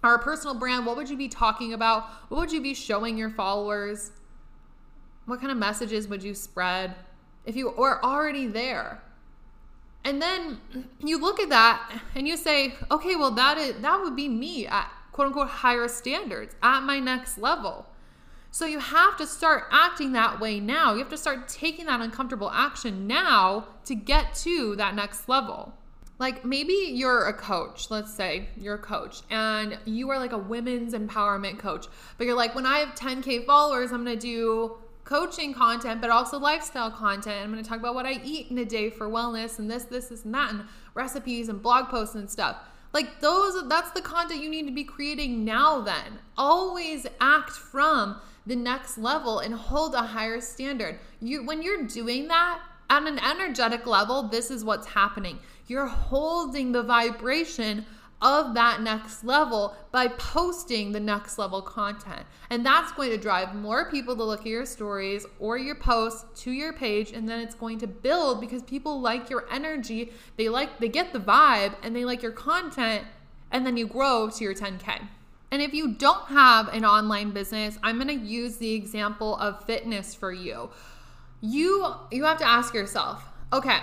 are 0.04 0.16
a 0.16 0.20
personal 0.20 0.56
brand? 0.56 0.86
What 0.86 0.98
would 0.98 1.10
you 1.10 1.16
be 1.16 1.30
talking 1.30 1.72
about? 1.72 2.10
What 2.28 2.40
would 2.40 2.52
you 2.52 2.60
be 2.60 2.74
showing 2.74 3.18
your 3.18 3.30
followers? 3.30 4.12
What 5.26 5.40
kind 5.40 5.54
of 5.54 5.58
messages 5.58 6.10
would 6.10 6.22
you 6.22 6.34
spread 6.34 6.96
if 7.46 7.56
you 7.56 7.70
were 7.70 8.04
already 8.04 8.46
there? 8.46 9.02
And 10.04 10.22
then 10.22 10.60
you 11.00 11.18
look 11.18 11.40
at 11.40 11.48
that 11.48 12.02
and 12.14 12.28
you 12.28 12.36
say, 12.36 12.74
okay, 12.92 13.16
well 13.16 13.32
that 13.32 13.58
is 13.58 13.76
that 13.78 14.02
would 14.02 14.18
be 14.18 14.28
me 14.28 14.68
at 14.68 14.92
quote 15.14 15.28
unquote 15.28 15.48
higher 15.48 15.88
standards 15.88 16.58
at 16.62 16.84
my 16.84 17.00
next 17.00 17.38
level. 17.38 17.86
So 18.52 18.66
you 18.66 18.80
have 18.80 19.16
to 19.18 19.28
start 19.28 19.66
acting 19.72 20.14
that 20.14 20.40
way 20.40 20.60
now. 20.60 20.94
You 20.94 21.00
have 21.00 21.10
to 21.10 21.18
start 21.18 21.48
taking 21.48 21.86
that 21.86 22.02
uncomfortable 22.02 22.50
action 22.52 23.06
now 23.06 23.68
to 23.86 23.94
get 23.96 24.34
to 24.36 24.76
that 24.78 24.96
next 24.96 25.30
level. 25.30 25.74
Like 26.18 26.44
maybe 26.44 26.74
you're 26.74 27.28
a 27.28 27.34
coach, 27.34 27.90
let's 27.90 28.14
say 28.14 28.50
you're 28.58 28.76
a 28.76 28.80
coach 28.80 29.22
and 29.30 29.78
you 29.86 30.10
are 30.10 30.20
like 30.20 30.34
a 30.34 30.38
women's 30.38 30.94
empowerment 30.94 31.60
coach, 31.60 31.88
but 32.18 32.28
you're 32.28 32.36
like, 32.36 32.56
when 32.56 32.66
I 32.66 32.80
have 32.80 32.96
10K 32.96 33.46
followers, 33.46 33.92
I'm 33.92 34.04
gonna 34.04 34.18
do 34.18 34.78
coaching 35.06 35.54
content, 35.54 36.02
but 36.02 36.10
also 36.10 36.38
lifestyle 36.38 36.92
content. 36.92 37.42
I'm 37.42 37.52
gonna 37.52 37.64
talk 37.64 37.80
about 37.80 37.96
what 37.96 38.06
I 38.06 38.20
eat 38.24 38.52
in 38.52 38.58
a 38.58 38.66
day 38.66 38.90
for 38.90 39.08
wellness 39.10 39.60
and 39.60 39.72
this, 39.72 39.84
this, 39.84 40.08
this, 40.08 40.26
and 40.26 40.34
that, 40.34 40.52
and 40.52 40.66
recipes 40.94 41.48
and 41.48 41.62
blog 41.62 41.88
posts 41.88 42.16
and 42.16 42.30
stuff. 42.30 42.58
Like 42.92 43.22
those, 43.22 43.68
that's 43.70 43.92
the 43.92 44.02
content 44.02 44.44
you 44.44 44.50
need 44.50 44.66
to 44.66 44.74
be 44.74 44.84
creating 44.84 45.46
now, 45.46 45.80
then. 45.82 46.20
Always 46.38 47.06
act 47.22 47.52
from 47.52 48.20
the 48.50 48.56
next 48.56 48.98
level 48.98 49.40
and 49.40 49.54
hold 49.54 49.94
a 49.94 50.02
higher 50.02 50.42
standard. 50.42 51.00
You, 51.22 51.46
when 51.46 51.62
you're 51.62 51.84
doing 51.84 52.28
that, 52.28 52.60
at 52.90 53.04
an 53.04 53.20
energetic 53.20 53.86
level, 53.86 54.24
this 54.24 54.50
is 54.50 54.64
what's 54.66 54.88
happening. 54.88 55.38
You're 55.68 55.86
holding 55.86 56.72
the 56.72 56.82
vibration 56.82 57.86
of 58.22 58.56
that 58.56 58.82
next 58.82 59.24
level 59.24 59.76
by 59.92 60.08
posting 60.08 60.92
the 60.92 61.00
next 61.00 61.38
level 61.38 61.62
content. 61.62 62.26
And 62.50 62.66
that's 62.66 62.92
going 62.94 63.12
to 63.12 63.18
drive 63.18 63.54
more 63.54 63.90
people 63.90 64.16
to 64.16 64.24
look 64.24 64.42
at 64.42 64.48
your 64.48 64.66
stories 64.66 65.28
or 65.40 65.60
your 65.60 65.76
posts 65.76 66.26
to 66.42 66.52
your 66.52 66.74
page 66.74 67.12
and 67.12 67.30
then 67.30 67.40
it's 67.40 67.56
going 67.56 67.78
to 67.80 67.88
build 67.88 68.42
because 68.42 68.64
people 68.64 69.00
like 69.00 69.30
your 69.30 69.46
energy, 69.52 70.12
they 70.36 70.50
like 70.50 70.80
they 70.80 70.90
get 70.90 71.14
the 71.14 71.20
vibe 71.20 71.76
and 71.84 71.96
they 71.96 72.04
like 72.04 72.24
your 72.24 72.32
content 72.32 73.06
and 73.52 73.66
then 73.66 73.78
you 73.78 73.88
grow 73.88 74.30
to 74.30 74.44
your 74.44 74.56
10k. 74.56 75.08
And 75.52 75.62
if 75.62 75.74
you 75.74 75.94
don't 75.94 76.28
have 76.28 76.68
an 76.70 76.86
online 76.86 77.32
business, 77.32 77.78
I'm 77.82 77.96
going 77.96 78.20
to 78.20 78.26
use 78.26 78.58
the 78.58 78.74
example 78.74 79.36
of 79.38 79.64
fitness 79.66 80.14
for 80.14 80.32
you 80.32 80.70
you 81.42 81.94
you 82.12 82.24
have 82.26 82.38
to 82.40 82.48
ask 82.48 82.74
yourself, 82.74 83.24
okay, 83.54 83.80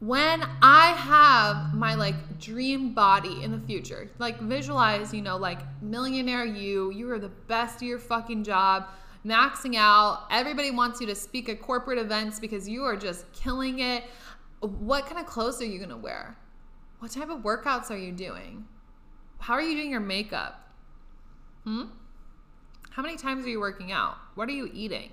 when 0.00 0.44
I 0.62 0.92
have 0.92 1.74
my 1.74 1.94
like 1.94 2.38
dream 2.38 2.92
body 2.92 3.42
in 3.42 3.50
the 3.50 3.58
future, 3.58 4.10
like 4.18 4.38
visualize, 4.40 5.12
you 5.12 5.22
know, 5.22 5.36
like 5.36 5.60
millionaire 5.82 6.44
you, 6.44 6.90
you 6.92 7.10
are 7.10 7.18
the 7.18 7.28
best 7.28 7.76
of 7.76 7.82
your 7.82 7.98
fucking 7.98 8.44
job, 8.44 8.88
maxing 9.24 9.74
out. 9.76 10.24
Everybody 10.30 10.70
wants 10.70 11.00
you 11.00 11.06
to 11.08 11.14
speak 11.14 11.48
at 11.48 11.60
corporate 11.60 11.98
events 11.98 12.38
because 12.38 12.68
you 12.68 12.84
are 12.84 12.96
just 12.96 13.30
killing 13.32 13.80
it. 13.80 14.04
What 14.60 15.06
kind 15.06 15.18
of 15.18 15.26
clothes 15.26 15.60
are 15.60 15.66
you 15.66 15.78
going 15.78 15.90
to 15.90 15.96
wear? 15.96 16.36
What 16.98 17.10
type 17.10 17.30
of 17.30 17.40
workouts 17.40 17.90
are 17.90 17.96
you 17.96 18.12
doing? 18.12 18.66
How 19.38 19.54
are 19.54 19.62
you 19.62 19.76
doing 19.76 19.90
your 19.90 20.00
makeup? 20.00 20.60
Hmm? 21.64 21.84
How 22.90 23.02
many 23.02 23.16
times 23.16 23.44
are 23.44 23.48
you 23.48 23.60
working 23.60 23.92
out? 23.92 24.16
What 24.34 24.48
are 24.48 24.52
you 24.52 24.70
eating? 24.72 25.10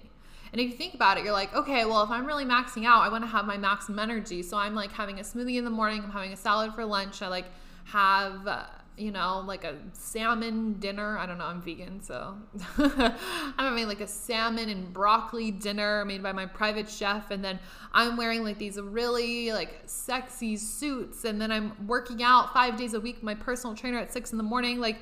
And 0.51 0.61
if 0.61 0.69
you 0.69 0.77
think 0.77 0.93
about 0.93 1.17
it, 1.17 1.23
you're 1.23 1.33
like, 1.33 1.53
okay, 1.55 1.83
well, 1.83 2.03
if 2.03 2.11
I'm 2.11 2.25
really 2.25 2.45
maxing 2.45 2.85
out, 2.85 3.01
I 3.01 3.09
want 3.09 3.23
to 3.23 3.27
have 3.27 3.45
my 3.45 3.57
maximum 3.57 3.99
energy. 3.99 4.43
So 4.43 4.55
I'm 4.55 4.75
like 4.75 4.91
having 4.91 5.19
a 5.19 5.23
smoothie 5.23 5.57
in 5.57 5.65
the 5.65 5.71
morning, 5.71 6.01
I'm 6.03 6.11
having 6.11 6.31
a 6.31 6.37
salad 6.37 6.73
for 6.73 6.85
lunch. 6.85 7.21
I 7.21 7.27
like 7.27 7.45
have, 7.85 8.47
uh, 8.47 8.65
you 8.97 9.11
know, 9.11 9.43
like 9.45 9.63
a 9.63 9.75
salmon 9.93 10.73
dinner. 10.79 11.17
I 11.17 11.25
don't 11.25 11.37
know, 11.37 11.45
I'm 11.45 11.61
vegan, 11.61 12.01
so 12.01 12.35
I'm 12.77 13.13
having 13.57 13.87
like 13.87 14.01
a 14.01 14.07
salmon 14.07 14.69
and 14.69 14.93
broccoli 14.93 15.51
dinner 15.51 16.05
made 16.05 16.21
by 16.21 16.31
my 16.31 16.45
private 16.45 16.89
chef. 16.89 17.31
And 17.31 17.43
then 17.43 17.59
I'm 17.93 18.17
wearing 18.17 18.43
like 18.43 18.57
these 18.57 18.79
really 18.79 19.51
like 19.51 19.81
sexy 19.85 20.57
suits. 20.57 21.25
And 21.25 21.41
then 21.41 21.51
I'm 21.51 21.87
working 21.87 22.23
out 22.23 22.53
five 22.53 22.77
days 22.77 22.93
a 22.93 22.99
week, 22.99 23.23
my 23.23 23.35
personal 23.35 23.75
trainer 23.75 23.97
at 23.97 24.13
six 24.13 24.31
in 24.31 24.37
the 24.37 24.43
morning. 24.43 24.79
Like, 24.79 24.97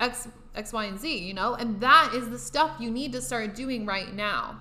X, 0.00 0.28
X, 0.54 0.72
Y, 0.72 0.84
and 0.84 0.98
Z, 0.98 1.16
you 1.16 1.34
know? 1.34 1.54
And 1.54 1.80
that 1.80 2.12
is 2.14 2.28
the 2.28 2.38
stuff 2.38 2.76
you 2.80 2.90
need 2.90 3.12
to 3.12 3.20
start 3.20 3.54
doing 3.54 3.86
right 3.86 4.12
now. 4.12 4.60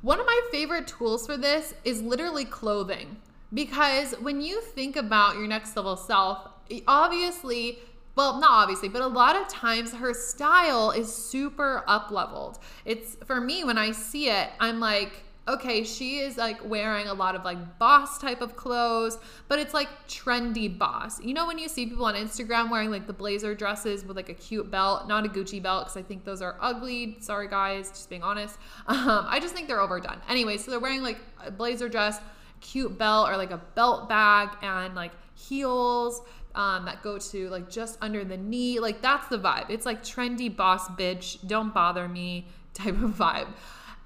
One 0.00 0.18
of 0.18 0.26
my 0.26 0.40
favorite 0.50 0.88
tools 0.88 1.26
for 1.26 1.36
this 1.36 1.74
is 1.84 2.02
literally 2.02 2.44
clothing. 2.44 3.16
Because 3.54 4.12
when 4.14 4.40
you 4.40 4.60
think 4.60 4.96
about 4.96 5.36
your 5.36 5.46
next 5.46 5.76
level 5.76 5.96
self, 5.96 6.48
obviously, 6.86 7.78
well, 8.14 8.40
not 8.40 8.50
obviously, 8.50 8.88
but 8.88 9.02
a 9.02 9.06
lot 9.06 9.36
of 9.36 9.48
times 9.48 9.92
her 9.94 10.14
style 10.14 10.90
is 10.90 11.12
super 11.12 11.84
up 11.86 12.10
leveled. 12.10 12.58
It's 12.84 13.16
for 13.24 13.40
me, 13.40 13.64
when 13.64 13.78
I 13.78 13.92
see 13.92 14.28
it, 14.28 14.50
I'm 14.60 14.80
like, 14.80 15.24
okay, 15.48 15.82
she 15.82 16.18
is 16.18 16.36
like 16.36 16.64
wearing 16.68 17.08
a 17.08 17.14
lot 17.14 17.34
of 17.34 17.44
like 17.44 17.78
boss 17.78 18.18
type 18.18 18.40
of 18.40 18.54
clothes, 18.54 19.18
but 19.48 19.58
it's 19.58 19.74
like 19.74 19.88
trendy 20.06 20.76
boss. 20.76 21.20
You 21.20 21.34
know, 21.34 21.46
when 21.46 21.58
you 21.58 21.68
see 21.68 21.86
people 21.86 22.04
on 22.04 22.14
Instagram 22.14 22.70
wearing 22.70 22.90
like 22.90 23.06
the 23.06 23.12
blazer 23.12 23.54
dresses 23.54 24.04
with 24.04 24.16
like 24.16 24.28
a 24.28 24.34
cute 24.34 24.70
belt, 24.70 25.08
not 25.08 25.26
a 25.26 25.28
Gucci 25.28 25.60
belt, 25.60 25.86
because 25.86 25.96
I 25.96 26.02
think 26.02 26.24
those 26.24 26.42
are 26.42 26.56
ugly. 26.60 27.16
Sorry, 27.20 27.48
guys, 27.48 27.88
just 27.90 28.08
being 28.08 28.22
honest. 28.22 28.58
Um, 28.92 29.26
I 29.28 29.40
just 29.40 29.54
think 29.54 29.68
they're 29.68 29.80
overdone. 29.80 30.18
Anyway, 30.28 30.58
so 30.58 30.70
they're 30.70 30.78
wearing 30.78 31.02
like 31.02 31.18
a 31.44 31.50
blazer 31.50 31.88
dress, 31.88 32.20
cute 32.60 32.98
belt, 32.98 33.28
or 33.28 33.36
like 33.36 33.50
a 33.50 33.56
belt 33.74 34.08
bag, 34.08 34.50
and 34.60 34.94
like 34.94 35.12
heels. 35.34 36.22
Um, 36.54 36.84
that 36.84 37.02
go 37.02 37.18
to 37.18 37.48
like 37.48 37.70
just 37.70 37.96
under 38.02 38.24
the 38.24 38.36
knee. 38.36 38.78
Like 38.78 39.00
that's 39.00 39.26
the 39.28 39.38
vibe. 39.38 39.70
It's 39.70 39.86
like 39.86 40.02
trendy 40.02 40.54
boss 40.54 40.86
bitch, 40.88 41.38
don't 41.46 41.72
bother 41.72 42.08
me 42.08 42.46
type 42.74 43.00
of 43.02 43.10
vibe. 43.10 43.48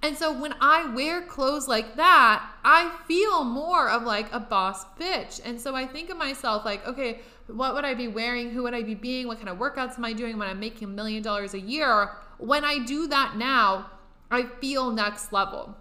And 0.03 0.17
so 0.17 0.33
when 0.33 0.55
I 0.61 0.95
wear 0.95 1.23
clothes 1.23 1.67
like 1.67 1.97
that, 1.97 2.49
I 2.65 2.97
feel 3.09 3.45
more 3.45 3.89
of 3.89 4.03
like 4.03 4.33
a 4.33 4.39
boss 4.39 4.85
bitch. 5.01 5.41
And 5.45 5.61
so 5.61 5.75
I 5.75 5.87
think 5.87 6.11
of 6.11 6.17
myself 6.17 6.65
like, 6.65 6.87
okay, 6.87 7.21
what 7.49 7.75
would 7.75 7.85
I 7.85 7.95
be 7.95 8.09
wearing? 8.09 8.51
Who 8.51 8.63
would 8.65 8.75
I 8.75 8.83
be 8.83 8.95
being? 8.95 9.27
What 9.27 9.39
kind 9.39 9.49
of 9.49 9.59
workouts 9.59 9.97
am 9.97 10.05
I 10.05 10.13
doing 10.13 10.39
when 10.39 10.49
I'm 10.49 10.61
making 10.61 10.89
a 10.89 10.91
million 10.91 11.23
dollars 11.23 11.55
a 11.55 11.61
year? 11.61 12.11
When 12.39 12.65
I 12.65 12.79
do 12.85 13.09
that 13.09 13.37
now, 13.37 13.91
I 14.31 14.45
feel 14.61 14.93
next 14.93 15.33
level. 15.33 15.75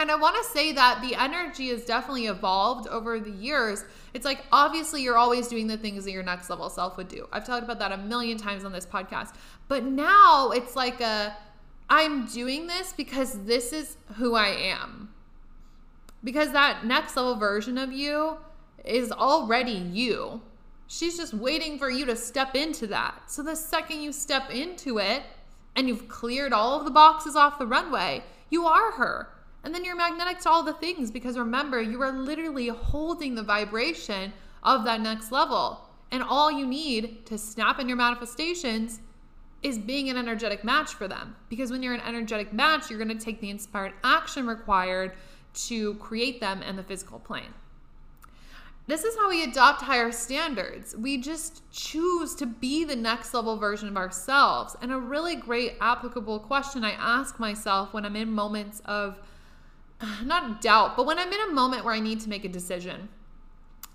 And 0.00 0.12
I 0.12 0.14
want 0.14 0.36
to 0.36 0.44
say 0.44 0.70
that 0.72 1.02
the 1.02 1.16
energy 1.16 1.70
has 1.70 1.84
definitely 1.84 2.26
evolved 2.26 2.88
over 2.88 3.18
the 3.18 3.32
years. 3.32 3.84
It's 4.14 4.24
like 4.24 4.44
obviously 4.52 5.02
you're 5.02 5.16
always 5.16 5.48
doing 5.48 5.66
the 5.66 5.76
things 5.76 6.04
that 6.04 6.12
your 6.12 6.22
next 6.22 6.48
level 6.48 6.70
self 6.70 6.96
would 6.96 7.08
do. 7.08 7.28
I've 7.32 7.44
talked 7.44 7.64
about 7.64 7.80
that 7.80 7.90
a 7.90 7.96
million 7.96 8.38
times 8.38 8.64
on 8.64 8.70
this 8.70 8.86
podcast. 8.86 9.34
But 9.66 9.82
now 9.82 10.50
it's 10.50 10.76
like 10.76 11.00
a 11.00 11.36
I'm 11.90 12.26
doing 12.26 12.68
this 12.68 12.92
because 12.92 13.44
this 13.44 13.72
is 13.72 13.96
who 14.16 14.36
I 14.36 14.48
am. 14.48 15.08
Because 16.22 16.52
that 16.52 16.84
next 16.84 17.16
level 17.16 17.34
version 17.34 17.76
of 17.76 17.92
you 17.92 18.36
is 18.84 19.10
already 19.10 19.72
you. 19.72 20.42
She's 20.86 21.16
just 21.16 21.34
waiting 21.34 21.76
for 21.76 21.90
you 21.90 22.06
to 22.06 22.14
step 22.14 22.54
into 22.54 22.86
that. 22.88 23.30
So 23.30 23.42
the 23.42 23.56
second 23.56 24.00
you 24.02 24.12
step 24.12 24.50
into 24.50 24.98
it 24.98 25.22
and 25.74 25.88
you've 25.88 26.08
cleared 26.08 26.52
all 26.52 26.78
of 26.78 26.84
the 26.84 26.90
boxes 26.90 27.34
off 27.34 27.58
the 27.58 27.66
runway, 27.66 28.22
you 28.48 28.66
are 28.66 28.92
her. 28.92 29.28
And 29.64 29.74
then 29.74 29.84
you're 29.84 29.96
magnetic 29.96 30.38
to 30.40 30.50
all 30.50 30.62
the 30.62 30.72
things 30.72 31.10
because 31.10 31.36
remember, 31.36 31.80
you 31.80 32.00
are 32.02 32.12
literally 32.12 32.68
holding 32.68 33.34
the 33.34 33.42
vibration 33.42 34.32
of 34.62 34.84
that 34.84 35.00
next 35.00 35.32
level. 35.32 35.80
And 36.10 36.22
all 36.22 36.50
you 36.50 36.66
need 36.66 37.26
to 37.26 37.36
snap 37.36 37.78
in 37.78 37.88
your 37.88 37.96
manifestations 37.96 39.00
is 39.62 39.78
being 39.78 40.08
an 40.08 40.16
energetic 40.16 40.64
match 40.64 40.94
for 40.94 41.08
them. 41.08 41.34
Because 41.48 41.70
when 41.70 41.82
you're 41.82 41.94
an 41.94 42.00
energetic 42.00 42.52
match, 42.52 42.88
you're 42.88 43.02
going 43.02 43.16
to 43.16 43.24
take 43.24 43.40
the 43.40 43.50
inspired 43.50 43.92
action 44.04 44.46
required 44.46 45.12
to 45.66 45.94
create 45.94 46.40
them 46.40 46.62
in 46.62 46.76
the 46.76 46.82
physical 46.82 47.18
plane. 47.18 47.52
This 48.86 49.04
is 49.04 49.14
how 49.16 49.28
we 49.28 49.44
adopt 49.44 49.82
higher 49.82 50.10
standards. 50.10 50.96
We 50.96 51.18
just 51.18 51.62
choose 51.70 52.34
to 52.36 52.46
be 52.46 52.84
the 52.84 52.96
next 52.96 53.34
level 53.34 53.58
version 53.58 53.86
of 53.86 53.98
ourselves. 53.98 54.76
And 54.80 54.90
a 54.92 54.98
really 54.98 55.36
great 55.36 55.74
applicable 55.80 56.38
question 56.40 56.84
I 56.84 56.92
ask 56.92 57.38
myself 57.38 57.92
when 57.92 58.06
I'm 58.06 58.16
in 58.16 58.32
moments 58.32 58.80
of 58.86 59.18
not 60.24 60.60
doubt, 60.60 60.96
but 60.96 61.06
when 61.06 61.18
I'm 61.18 61.32
in 61.32 61.40
a 61.48 61.52
moment 61.52 61.84
where 61.84 61.94
I 61.94 62.00
need 62.00 62.20
to 62.20 62.28
make 62.28 62.44
a 62.44 62.48
decision 62.48 63.08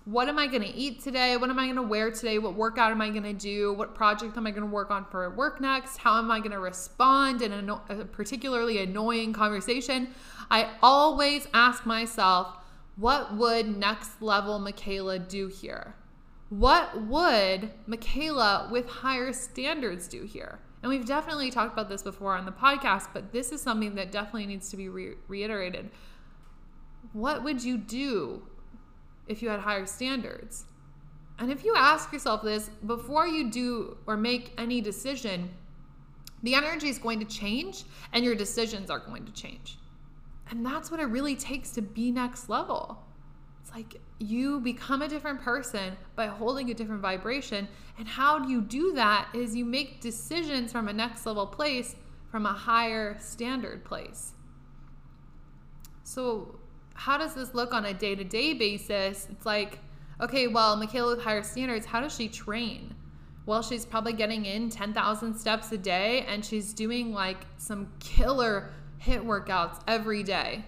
what 0.04 0.28
am 0.28 0.38
I 0.38 0.46
going 0.46 0.62
to 0.62 0.74
eat 0.74 1.02
today? 1.02 1.36
What 1.36 1.48
am 1.48 1.58
I 1.58 1.64
going 1.64 1.76
to 1.76 1.82
wear 1.82 2.10
today? 2.10 2.38
What 2.38 2.54
workout 2.54 2.90
am 2.90 3.00
I 3.00 3.08
going 3.08 3.22
to 3.22 3.32
do? 3.32 3.72
What 3.72 3.94
project 3.94 4.36
am 4.36 4.46
I 4.46 4.50
going 4.50 4.62
to 4.62 4.70
work 4.70 4.90
on 4.90 5.06
for 5.06 5.28
work 5.30 5.60
next? 5.60 5.96
How 5.96 6.18
am 6.18 6.30
I 6.30 6.40
going 6.40 6.50
to 6.50 6.58
respond 6.58 7.40
in 7.40 7.52
a, 7.52 7.80
a 7.88 8.04
particularly 8.04 8.78
annoying 8.82 9.32
conversation? 9.32 10.08
I 10.50 10.70
always 10.82 11.48
ask 11.54 11.86
myself, 11.86 12.54
what 12.96 13.34
would 13.34 13.78
next 13.78 14.20
level 14.20 14.58
Michaela 14.58 15.18
do 15.18 15.48
here? 15.48 15.94
What 16.50 17.02
would 17.06 17.70
Michaela 17.86 18.68
with 18.70 18.86
higher 18.86 19.32
standards 19.32 20.06
do 20.06 20.24
here? 20.24 20.58
And 20.84 20.90
we've 20.90 21.06
definitely 21.06 21.50
talked 21.50 21.72
about 21.72 21.88
this 21.88 22.02
before 22.02 22.36
on 22.36 22.44
the 22.44 22.52
podcast, 22.52 23.08
but 23.14 23.32
this 23.32 23.52
is 23.52 23.62
something 23.62 23.94
that 23.94 24.12
definitely 24.12 24.44
needs 24.44 24.68
to 24.68 24.76
be 24.76 24.90
re- 24.90 25.14
reiterated. 25.28 25.88
What 27.14 27.42
would 27.42 27.64
you 27.64 27.78
do 27.78 28.42
if 29.26 29.40
you 29.40 29.48
had 29.48 29.60
higher 29.60 29.86
standards? 29.86 30.66
And 31.38 31.50
if 31.50 31.64
you 31.64 31.74
ask 31.74 32.12
yourself 32.12 32.42
this 32.42 32.68
before 32.84 33.26
you 33.26 33.50
do 33.50 33.96
or 34.06 34.18
make 34.18 34.52
any 34.58 34.82
decision, 34.82 35.48
the 36.42 36.54
energy 36.54 36.90
is 36.90 36.98
going 36.98 37.18
to 37.18 37.24
change 37.24 37.84
and 38.12 38.22
your 38.22 38.34
decisions 38.34 38.90
are 38.90 38.98
going 38.98 39.24
to 39.24 39.32
change. 39.32 39.78
And 40.50 40.66
that's 40.66 40.90
what 40.90 41.00
it 41.00 41.06
really 41.06 41.34
takes 41.34 41.70
to 41.70 41.80
be 41.80 42.10
next 42.10 42.50
level. 42.50 43.03
It's 43.64 43.74
like 43.74 43.98
you 44.18 44.60
become 44.60 45.00
a 45.00 45.08
different 45.08 45.40
person 45.40 45.96
by 46.16 46.26
holding 46.26 46.70
a 46.70 46.74
different 46.74 47.00
vibration. 47.00 47.66
And 47.98 48.06
how 48.06 48.38
do 48.38 48.50
you 48.50 48.60
do 48.60 48.92
that 48.92 49.28
is 49.32 49.56
you 49.56 49.64
make 49.64 50.02
decisions 50.02 50.70
from 50.70 50.86
a 50.88 50.92
next 50.92 51.24
level 51.24 51.46
place, 51.46 51.96
from 52.30 52.44
a 52.44 52.52
higher 52.52 53.16
standard 53.20 53.82
place. 53.82 54.32
So 56.02 56.58
how 56.92 57.16
does 57.16 57.34
this 57.34 57.54
look 57.54 57.72
on 57.72 57.86
a 57.86 57.94
day 57.94 58.14
to 58.14 58.22
day 58.22 58.52
basis? 58.52 59.28
It's 59.30 59.46
like, 59.46 59.78
Okay, 60.20 60.46
well, 60.46 60.76
Michaela 60.76 61.16
with 61.16 61.24
higher 61.24 61.42
standards, 61.42 61.86
how 61.86 62.00
does 62.00 62.14
she 62.14 62.28
train? 62.28 62.94
Well, 63.46 63.62
she's 63.62 63.84
probably 63.84 64.12
getting 64.12 64.44
in 64.44 64.68
10,000 64.68 65.34
steps 65.34 65.72
a 65.72 65.78
day 65.78 66.24
and 66.28 66.44
she's 66.44 66.72
doing 66.72 67.12
like 67.12 67.38
some 67.56 67.90
killer 67.98 68.72
HIIT 69.02 69.24
workouts 69.24 69.80
every 69.88 70.22
day. 70.22 70.64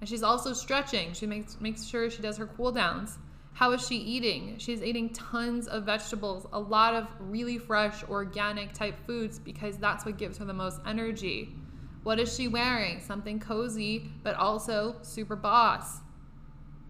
And 0.00 0.08
she's 0.08 0.22
also 0.22 0.52
stretching. 0.52 1.12
She 1.12 1.26
makes 1.26 1.60
makes 1.60 1.84
sure 1.84 2.10
she 2.10 2.22
does 2.22 2.36
her 2.36 2.46
cool 2.46 2.72
downs. 2.72 3.18
How 3.54 3.72
is 3.72 3.84
she 3.84 3.96
eating? 3.96 4.54
She's 4.58 4.82
eating 4.82 5.10
tons 5.12 5.66
of 5.66 5.84
vegetables, 5.84 6.46
a 6.52 6.60
lot 6.60 6.94
of 6.94 7.08
really 7.18 7.58
fresh, 7.58 8.04
organic 8.04 8.72
type 8.72 8.94
foods 9.04 9.40
because 9.40 9.78
that's 9.78 10.06
what 10.06 10.16
gives 10.16 10.38
her 10.38 10.44
the 10.44 10.54
most 10.54 10.80
energy. 10.86 11.56
What 12.04 12.20
is 12.20 12.32
she 12.34 12.46
wearing? 12.46 13.00
Something 13.00 13.40
cozy, 13.40 14.12
but 14.22 14.36
also 14.36 14.96
super 15.02 15.34
boss. 15.34 15.98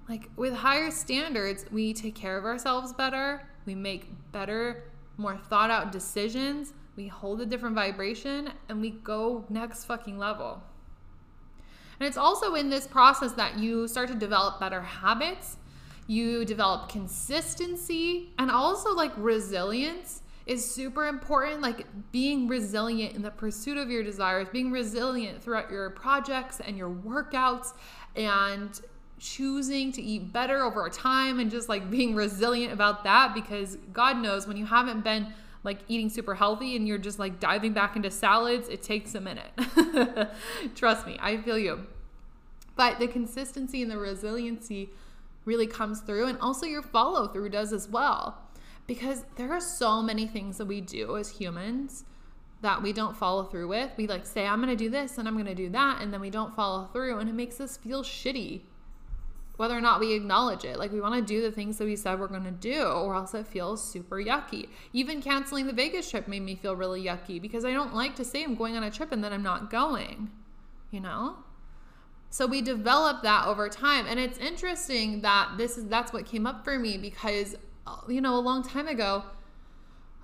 Like 0.09 0.29
with 0.37 0.53
higher 0.53 0.91
standards, 0.91 1.65
we 1.71 1.95
take 1.95 2.15
care 2.15 2.37
of 2.37 2.45
ourselves 2.45 2.93
better, 2.93 3.49
we 3.65 3.75
make 3.75 4.11
better, 4.33 4.85
more 5.17 5.37
thought 5.37 5.71
out 5.71 5.91
decisions, 5.91 6.73
we 6.97 7.07
hold 7.07 7.41
a 7.41 7.47
different 7.47 7.75
vibration, 7.75 8.51
and 8.69 8.81
we 8.81 8.91
go 8.91 9.45
next 9.49 9.85
fucking 9.85 10.19
level. 10.19 10.63
And 12.01 12.07
it's 12.07 12.17
also 12.17 12.55
in 12.55 12.71
this 12.71 12.87
process 12.87 13.33
that 13.33 13.59
you 13.59 13.89
start 13.89 14.09
to 14.09 14.15
develop 14.15 14.61
better 14.61 14.81
habits 14.81 15.57
you 16.09 16.45
develop 16.47 16.89
consistency 16.89 18.31
and 18.39 18.51
also 18.51 18.95
like 18.95 19.13
resilience 19.19 20.23
is 20.47 20.69
super 20.69 21.07
important 21.07 21.61
like 21.61 21.87
being 22.11 22.49
resilient 22.49 23.15
in 23.15 23.21
the 23.21 23.31
pursuit 23.31 23.77
of 23.77 23.91
your 23.91 24.03
desires 24.03 24.49
being 24.51 24.73
resilient 24.73 25.41
throughout 25.41 25.71
your 25.71 25.91
projects 25.91 26.61
and 26.61 26.77
your 26.77 26.89
workouts 26.89 27.75
and 28.17 28.81
choosing 29.21 29.93
to 29.93 30.01
eat 30.01 30.33
better 30.33 30.63
over 30.63 30.89
time 30.89 31.41
and 31.41 31.51
just 31.51 31.69
like 31.69 31.91
being 31.91 32.15
resilient 32.15 32.73
about 32.73 33.05
that 33.05 33.35
because 33.35 33.77
god 33.93 34.17
knows 34.17 34.47
when 34.47 34.57
you 34.57 34.65
haven't 34.65 35.05
been 35.05 35.27
like 35.65 35.79
eating 35.89 36.09
super 36.09 36.35
healthy 36.35 36.77
and 36.77 36.87
you're 36.87 36.99
just 36.99 37.19
like 37.19 37.41
diving 37.41 37.73
back 37.73 37.97
into 37.97 38.11
salads 38.11 38.69
it 38.69 38.83
takes 38.83 39.15
a 39.15 39.21
minute. 39.21 39.51
Trust 40.75 41.07
me 41.07 41.19
i 41.21 41.37
feel 41.37 41.59
you. 41.59 41.87
But 42.77 42.99
the 42.99 43.09
consistency 43.09 43.83
and 43.83 43.91
the 43.91 43.99
resiliency 43.99 44.91
really 45.45 45.67
comes 45.67 46.01
through 46.01 46.29
and 46.29 46.39
also 46.39 46.67
your 46.67 46.83
follow 46.83 47.27
through 47.27 47.49
does 47.49 47.73
as 47.73 47.89
well. 47.89 48.39
Because 48.87 49.25
there 49.37 49.53
are 49.53 49.61
so 49.61 50.01
many 50.01 50.27
things 50.27 50.59
that 50.59 50.67
we 50.67 50.81
do 50.81 51.17
as 51.17 51.29
humans 51.31 52.05
that 52.61 52.83
we 52.83 52.93
don't 52.93 53.17
follow 53.17 53.45
through 53.45 53.69
with. 53.69 53.91
We 53.97 54.07
like 54.07 54.27
say, 54.27 54.47
I'm 54.47 54.65
to 54.67 54.77
do 54.77 54.91
this 54.91 55.19
and 55.19 55.29
I'm 55.29 55.43
to 55.45 55.55
do 55.55 55.71
that, 55.71 56.03
and 56.03 56.13
then 56.13 56.21
we 56.21 56.31
don't 56.31 56.55
follow 56.55 56.89
through, 56.93 57.19
and 57.19 57.29
it 57.29 57.35
makes 57.35 57.61
us 57.61 57.77
feel 57.77 58.03
shitty, 58.03 58.63
whether 59.59 59.77
or 59.77 59.81
not 59.81 60.01
we 60.01 60.15
acknowledge 60.15 60.65
it. 60.65 60.79
Like, 60.79 60.93
we 60.93 61.01
want 61.01 61.15
to 61.15 61.21
do 61.21 61.43
the 61.43 61.53
things 61.53 61.77
that 61.77 61.85
we 61.85 61.97
said 61.97 62.19
we're 62.19 62.29
going 62.29 62.45
to 62.45 62.51
do, 62.51 62.85
or 62.85 63.15
else 63.15 63.35
it 63.35 63.47
feels 63.47 63.85
super 63.85 64.17
yucky. 64.17 64.69
Even 64.95 65.21
canceling 65.21 65.67
the 65.67 65.73
Vegas 65.73 66.11
trip 66.11 66.27
made 66.27 66.43
me 66.43 66.55
feel 66.55 66.75
really 66.75 67.05
yucky 67.05 67.43
because 67.43 67.65
I 67.65 67.73
don't 67.73 67.95
like 67.95 68.17
to 68.17 68.25
say 68.25 68.43
I'm 68.43 68.55
going 68.55 68.77
on 68.77 68.83
a 68.85 68.91
trip 68.91 69.13
and 69.13 69.23
then 69.23 69.33
I'm 69.33 69.43
not 69.43 69.71
going, 69.71 70.31
you 70.91 71.01
know? 71.01 71.37
So 72.31 72.47
we 72.47 72.63
develop 72.63 73.23
that 73.23 73.47
over 73.47 73.69
time. 73.69 74.07
And 74.07 74.19
it's 74.19 74.39
interesting 74.39 75.23
that 75.23 75.55
this 75.59 75.77
is 75.77 75.87
that's 75.87 76.13
what 76.13 76.27
came 76.27 76.47
up 76.47 76.65
for 76.65 76.79
me 76.79 76.99
because 76.99 77.57
uh, 77.89 77.97
you 78.09 78.21
know, 78.21 78.37
a 78.37 78.41
long 78.41 78.63
time 78.63 78.87
ago, 78.87 79.25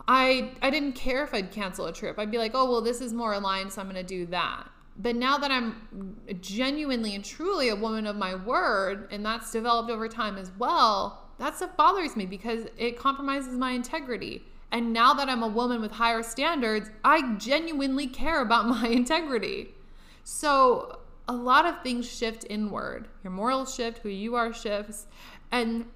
I 0.07 0.53
I 0.61 0.71
didn't 0.71 0.93
care 0.93 1.25
if 1.25 1.33
I'd 1.33 1.51
cancel 1.51 1.87
a 1.87 1.93
trip. 1.93 2.19
I'd 2.19 2.31
be 2.31 2.39
like, 2.39 2.53
"Oh, 2.55 2.71
well, 2.71 2.83
this 2.83 3.01
is 3.01 3.13
more 3.13 3.33
aligned, 3.33 3.73
so 3.73 3.81
I'm 3.81 3.89
going 3.89 3.97
to 3.97 4.03
do 4.03 4.27
that." 4.27 4.69
But 4.97 5.17
now 5.17 5.39
that 5.39 5.51
I'm 5.51 6.17
genuinely 6.41 7.15
and 7.15 7.25
truly 7.25 7.69
a 7.69 7.77
woman 7.77 8.07
of 8.07 8.17
my 8.17 8.35
word, 8.35 9.09
and 9.11 9.25
that's 9.27 9.51
developed 9.51 9.91
over 9.91 10.09
time 10.09 10.39
as 10.39 10.53
well, 10.59 11.25
that 11.39 11.57
stuff 11.57 11.77
bothers 11.77 12.15
me 12.15 12.27
because 12.27 12.67
it 12.77 12.97
compromises 12.97 13.59
my 13.59 13.73
integrity. 13.73 14.45
And 14.71 14.93
now 14.93 15.15
that 15.15 15.29
I'm 15.29 15.43
a 15.43 15.49
woman 15.49 15.81
with 15.81 15.93
higher 15.93 16.23
standards, 16.23 16.91
I 17.05 17.37
genuinely 17.37 18.07
care 18.07 18.41
about 18.41 18.67
my 18.69 18.89
integrity. 18.89 19.75
So 20.23 21.01
a 21.29 21.35
lot 21.35 21.67
of 21.67 21.83
things 21.83 22.09
shift 22.09 22.47
inward. 22.49 23.09
Your 23.23 23.33
morals 23.33 23.75
shift, 23.75 23.99
who 23.99 24.09
you 24.09 24.37
are 24.37 24.53
shifts, 24.53 25.07
and 25.51 25.87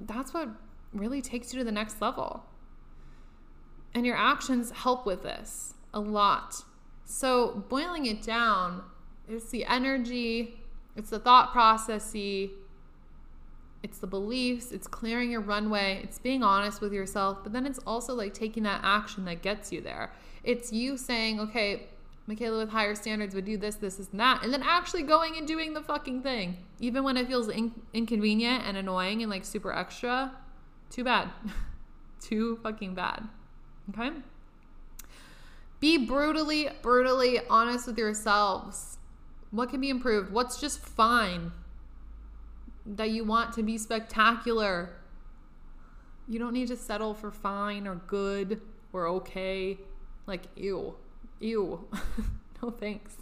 that's 0.00 0.34
what 0.34 0.48
really 0.92 1.22
takes 1.22 1.52
you 1.52 1.58
to 1.58 1.64
the 1.64 1.72
next 1.72 2.00
level. 2.00 2.44
And 3.94 4.04
your 4.04 4.16
actions 4.16 4.70
help 4.70 5.06
with 5.06 5.22
this 5.22 5.74
a 5.94 6.00
lot. 6.00 6.64
So, 7.06 7.64
boiling 7.68 8.06
it 8.06 8.20
down, 8.20 8.82
it's 9.28 9.48
the 9.50 9.64
energy, 9.64 10.58
it's 10.96 11.10
the 11.10 11.20
thought 11.20 11.52
processy, 11.52 12.50
it's 13.84 13.98
the 13.98 14.08
beliefs, 14.08 14.72
it's 14.72 14.88
clearing 14.88 15.30
your 15.30 15.40
runway, 15.40 16.00
it's 16.02 16.18
being 16.18 16.42
honest 16.42 16.80
with 16.80 16.92
yourself, 16.92 17.38
but 17.44 17.52
then 17.52 17.64
it's 17.64 17.78
also 17.86 18.12
like 18.12 18.34
taking 18.34 18.64
that 18.64 18.80
action 18.82 19.24
that 19.26 19.40
gets 19.40 19.70
you 19.70 19.80
there. 19.80 20.10
It's 20.42 20.72
you 20.72 20.96
saying, 20.96 21.38
okay, 21.38 21.84
Michaela 22.26 22.58
with 22.58 22.70
higher 22.70 22.96
standards 22.96 23.36
would 23.36 23.44
do 23.44 23.56
this, 23.56 23.76
this, 23.76 23.94
this, 23.94 24.08
and 24.10 24.18
that, 24.18 24.42
and 24.42 24.52
then 24.52 24.64
actually 24.64 25.04
going 25.04 25.36
and 25.36 25.46
doing 25.46 25.74
the 25.74 25.82
fucking 25.82 26.22
thing, 26.22 26.56
even 26.80 27.04
when 27.04 27.16
it 27.16 27.28
feels 27.28 27.48
in- 27.48 27.80
inconvenient 27.94 28.64
and 28.66 28.76
annoying 28.76 29.22
and 29.22 29.30
like 29.30 29.44
super 29.44 29.72
extra. 29.72 30.32
Too 30.90 31.04
bad. 31.04 31.30
Too 32.20 32.58
fucking 32.64 32.96
bad. 32.96 33.28
Okay? 33.90 34.10
Be 35.80 35.98
brutally, 35.98 36.68
brutally 36.82 37.40
honest 37.50 37.86
with 37.86 37.98
yourselves. 37.98 38.98
What 39.50 39.70
can 39.70 39.80
be 39.80 39.90
improved? 39.90 40.32
What's 40.32 40.60
just 40.60 40.80
fine? 40.80 41.52
That 42.84 43.10
you 43.10 43.24
want 43.24 43.52
to 43.54 43.62
be 43.62 43.78
spectacular. 43.78 44.90
You 46.28 46.38
don't 46.38 46.52
need 46.52 46.68
to 46.68 46.76
settle 46.76 47.14
for 47.14 47.30
fine 47.30 47.86
or 47.86 47.96
good 48.06 48.60
or 48.92 49.06
okay. 49.08 49.78
Like, 50.26 50.42
ew. 50.56 50.94
Ew. 51.40 51.86
no 52.62 52.70
thanks. 52.70 53.16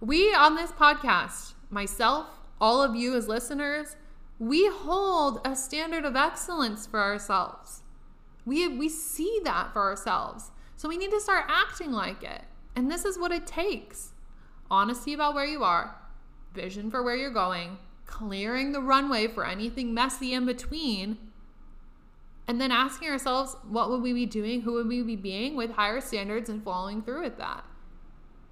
We 0.00 0.34
on 0.34 0.56
this 0.56 0.72
podcast, 0.72 1.52
myself, 1.70 2.26
all 2.60 2.82
of 2.82 2.94
you 2.94 3.14
as 3.14 3.28
listeners, 3.28 3.96
we 4.38 4.68
hold 4.68 5.40
a 5.44 5.54
standard 5.54 6.04
of 6.04 6.16
excellence 6.16 6.86
for 6.86 7.00
ourselves. 7.00 7.82
We, 8.44 8.66
we 8.66 8.88
see 8.88 9.40
that 9.44 9.72
for 9.72 9.82
ourselves. 9.82 10.50
So 10.82 10.88
we 10.88 10.96
need 10.96 11.12
to 11.12 11.20
start 11.20 11.44
acting 11.46 11.92
like 11.92 12.24
it. 12.24 12.42
And 12.74 12.90
this 12.90 13.04
is 13.04 13.16
what 13.16 13.30
it 13.30 13.46
takes 13.46 14.14
honesty 14.68 15.14
about 15.14 15.32
where 15.32 15.44
you 15.44 15.62
are, 15.62 15.94
vision 16.54 16.90
for 16.90 17.04
where 17.04 17.14
you're 17.14 17.30
going, 17.30 17.78
clearing 18.04 18.72
the 18.72 18.80
runway 18.80 19.28
for 19.28 19.46
anything 19.46 19.94
messy 19.94 20.34
in 20.34 20.44
between, 20.44 21.18
and 22.48 22.60
then 22.60 22.72
asking 22.72 23.10
ourselves, 23.10 23.54
what 23.68 23.90
would 23.90 24.02
we 24.02 24.12
be 24.12 24.26
doing? 24.26 24.62
Who 24.62 24.72
would 24.72 24.88
we 24.88 25.02
be 25.02 25.14
being 25.14 25.54
with 25.54 25.70
higher 25.70 26.00
standards 26.00 26.48
and 26.48 26.64
following 26.64 27.00
through 27.00 27.22
with 27.22 27.38
that? 27.38 27.64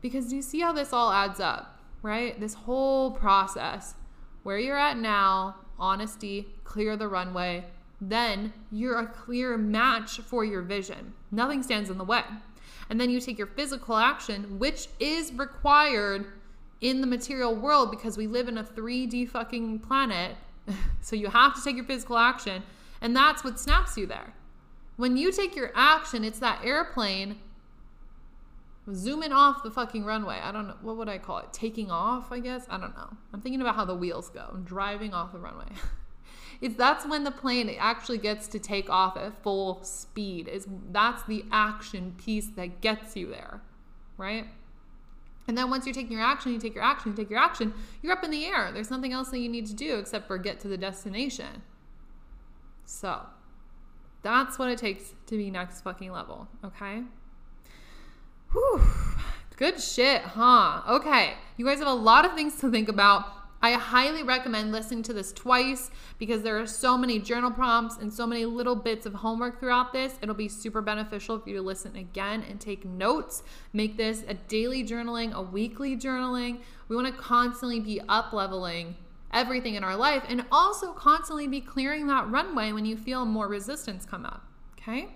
Because 0.01 0.29
do 0.29 0.37
you 0.37 0.43
see 0.43 0.61
how 0.61 0.73
this 0.73 0.93
all 0.93 1.11
adds 1.11 1.41
up, 1.41 1.81
right? 2.01 2.39
This 2.39 2.55
whole 2.55 3.11
process, 3.11 3.97
where 4.45 4.57
you're 4.57 4.79
at 4.79 4.97
now, 4.97 5.57
honesty, 5.81 6.55
clear 6.63 6.97
the 6.97 7.09
runway, 7.09 7.65
then 8.01 8.53
you're 8.71 8.99
a 8.99 9.07
clear 9.07 9.57
match 9.57 10.21
for 10.21 10.45
your 10.45 10.63
vision. 10.63 11.13
Nothing 11.31 11.63
stands 11.63 11.91
in 11.91 11.99
the 11.99 12.05
way. 12.05 12.23
And 12.89 13.01
then 13.01 13.11
you 13.11 13.21
take 13.21 13.39
your 13.39 13.47
physical 13.47 13.97
action, 13.97 14.59
which 14.59 14.89
is 14.99 15.33
required 15.33 16.27
in 16.81 17.01
the 17.01 17.07
material 17.07 17.55
world 17.55 17.91
because 17.91 18.17
we 18.17 18.27
live 18.27 18.49
in 18.49 18.59
a 18.59 18.65
3D 18.65 19.29
fucking 19.29 19.81
planet. 19.81 20.37
so 21.01 21.15
you 21.15 21.29
have 21.29 21.55
to 21.55 21.63
take 21.63 21.77
your 21.77 21.85
physical 21.85 22.17
action 22.17 22.63
and 23.01 23.17
that's 23.17 23.45
what 23.45 23.59
snaps 23.59 23.97
you 23.97 24.07
there. 24.07 24.35
When 24.97 25.17
you 25.17 25.33
take 25.33 25.57
your 25.57 25.73
action, 25.75 26.25
it's 26.25 26.39
that 26.41 26.65
airplane 26.65 27.39
zooming 28.93 29.33
off 29.33 29.63
the 29.63 29.71
fucking 29.71 30.05
runway. 30.05 30.39
I 30.43 30.53
don't 30.53 30.67
know. 30.67 30.77
What 30.83 30.97
would 30.97 31.09
I 31.09 31.19
call 31.19 31.39
it? 31.39 31.53
Taking 31.53 31.91
off, 31.91 32.31
I 32.33 32.41
guess? 32.41 32.67
I 32.69 32.79
don't 32.79 32.95
know. 32.95 33.17
I'm 33.33 33.41
thinking 33.41 33.63
about 33.63 33.77
how 33.77 33.85
the 33.85 33.95
wheels 33.95 34.29
go. 34.29 34.47
I'm 34.53 34.65
driving 34.65 35.15
off 35.15 35.33
the 35.33 35.39
runway. 35.39 35.67
it's 36.61 36.77
that's 36.77 37.07
when 37.07 37.25
the 37.25 37.31
plane 37.31 37.75
actually 37.79 38.19
gets 38.19 38.47
to 38.49 38.59
take 38.59 38.91
off 38.91 39.17
at 39.17 39.43
full 39.43 39.83
speed. 39.83 40.49
Is 40.49 40.67
that's 40.91 41.23
the 41.25 41.45
action 41.51 42.15
piece 42.23 42.49
that 42.57 42.81
gets 42.81 43.17
you 43.17 43.29
there, 43.29 43.63
right? 44.17 44.47
And 45.49 45.57
then 45.57 45.71
once 45.71 45.87
you're 45.87 45.95
taking 45.95 46.13
your 46.13 46.27
action, 46.27 46.53
you 46.53 46.59
take 46.59 46.75
your 46.75 46.85
action, 46.85 47.11
you 47.11 47.17
take 47.17 47.31
your 47.31 47.41
action, 47.41 47.75
you're 48.03 48.13
up 48.13 48.23
in 48.23 48.31
the 48.31 48.45
air. 48.45 48.71
There's 48.73 48.91
nothing 48.91 49.13
else 49.13 49.31
that 49.31 49.39
you 49.39 49.49
need 49.49 49.67
to 49.67 49.75
do 49.75 49.97
except 49.99 50.27
for 50.27 50.39
get 50.39 50.61
to 50.61 50.69
the 50.69 50.77
destination. 50.77 51.63
So 52.85 53.23
that's 54.23 54.59
what 54.59 54.69
it 54.71 54.79
takes 54.79 55.15
to 55.27 55.37
be 55.37 55.51
next 55.51 55.81
fucking 55.81 56.13
level, 56.13 56.47
okay? 56.65 57.03
Whew. 58.53 58.81
Good 59.57 59.81
shit, 59.81 60.23
huh? 60.23 60.83
Okay. 60.89 61.35
You 61.57 61.67
guys 61.67 61.81
have 61.81 61.89
a 61.89 61.93
lot 61.93 62.25
of 62.25 62.35
things 62.35 62.59
to 62.61 62.71
think 62.71 62.89
about. 62.89 63.27
I 63.63 63.73
highly 63.73 64.23
recommend 64.23 64.73
listening 64.73 65.03
to 65.05 65.13
this 65.13 65.33
twice 65.33 65.91
because 66.19 66.43
there 66.43 66.59
are 66.59 66.67
so 66.67 66.97
many 66.97 67.19
journal 67.19 67.51
prompts 67.51 67.99
and 67.99 68.13
so 68.13 68.27
many 68.27 68.47
little 68.47 68.75
bits 68.75 69.05
of 69.05 69.13
homework 69.15 69.61
throughout 69.61 69.93
this. 69.93 70.15
It'll 70.23 70.35
be 70.35 70.49
super 70.49 70.81
beneficial 70.81 71.39
for 71.39 71.49
you 71.51 71.57
to 71.57 71.63
listen 71.63 71.95
again 71.95 72.43
and 72.49 72.59
take 72.59 72.87
notes. 72.87 73.43
Make 73.75 73.99
this 73.99 74.25
a 74.27 74.35
daily 74.35 74.83
journaling, 74.83 75.35
a 75.35 75.43
weekly 75.43 75.95
journaling. 75.95 76.61
We 76.89 76.97
want 76.97 77.09
to 77.09 77.13
constantly 77.13 77.81
be 77.81 78.01
up 78.09 78.33
leveling 78.33 78.97
everything 79.33 79.75
in 79.75 79.85
our 79.85 79.97
life 79.97 80.25
and 80.29 80.45
also 80.51 80.93
constantly 80.93 81.47
be 81.47 81.61
clearing 81.61 82.07
that 82.07 82.29
runway 82.31 82.73
when 82.73 82.85
you 82.85 82.97
feel 82.97 83.27
more 83.27 83.47
resistance 83.47 84.07
come 84.07 84.25
up. 84.25 84.45
Okay. 84.79 85.09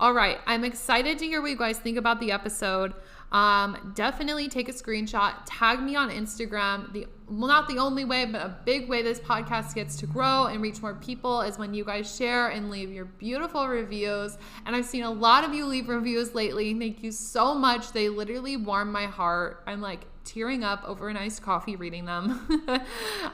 All 0.00 0.12
right. 0.12 0.38
I'm 0.46 0.64
excited 0.64 1.18
to 1.18 1.26
hear 1.26 1.42
what 1.42 1.50
you 1.50 1.56
guys 1.56 1.78
think 1.78 1.98
about 1.98 2.20
the 2.20 2.30
episode. 2.30 2.94
Um, 3.32 3.92
definitely 3.96 4.48
take 4.48 4.68
a 4.68 4.72
screenshot, 4.72 5.34
tag 5.44 5.82
me 5.82 5.96
on 5.96 6.10
Instagram. 6.10 6.92
The 6.92 7.06
well, 7.28 7.48
not 7.48 7.68
the 7.68 7.76
only 7.78 8.06
way, 8.06 8.24
but 8.24 8.40
a 8.40 8.56
big 8.64 8.88
way 8.88 9.02
this 9.02 9.20
podcast 9.20 9.74
gets 9.74 9.96
to 9.96 10.06
grow 10.06 10.46
and 10.46 10.62
reach 10.62 10.80
more 10.80 10.94
people 10.94 11.42
is 11.42 11.58
when 11.58 11.74
you 11.74 11.84
guys 11.84 12.16
share 12.16 12.48
and 12.48 12.70
leave 12.70 12.90
your 12.90 13.04
beautiful 13.04 13.68
reviews. 13.68 14.38
And 14.64 14.74
I've 14.74 14.86
seen 14.86 15.02
a 15.02 15.10
lot 15.10 15.44
of 15.44 15.52
you 15.52 15.66
leave 15.66 15.88
reviews 15.88 16.34
lately. 16.34 16.72
Thank 16.78 17.02
you 17.02 17.12
so 17.12 17.54
much. 17.54 17.92
They 17.92 18.08
literally 18.08 18.56
warm 18.56 18.92
my 18.92 19.06
heart. 19.06 19.62
I'm 19.66 19.82
like 19.82 20.06
tearing 20.24 20.64
up 20.64 20.82
over 20.86 21.08
an 21.08 21.16
iced 21.18 21.42
coffee 21.42 21.76
reading 21.76 22.06
them. 22.06 22.46
um, 22.68 22.80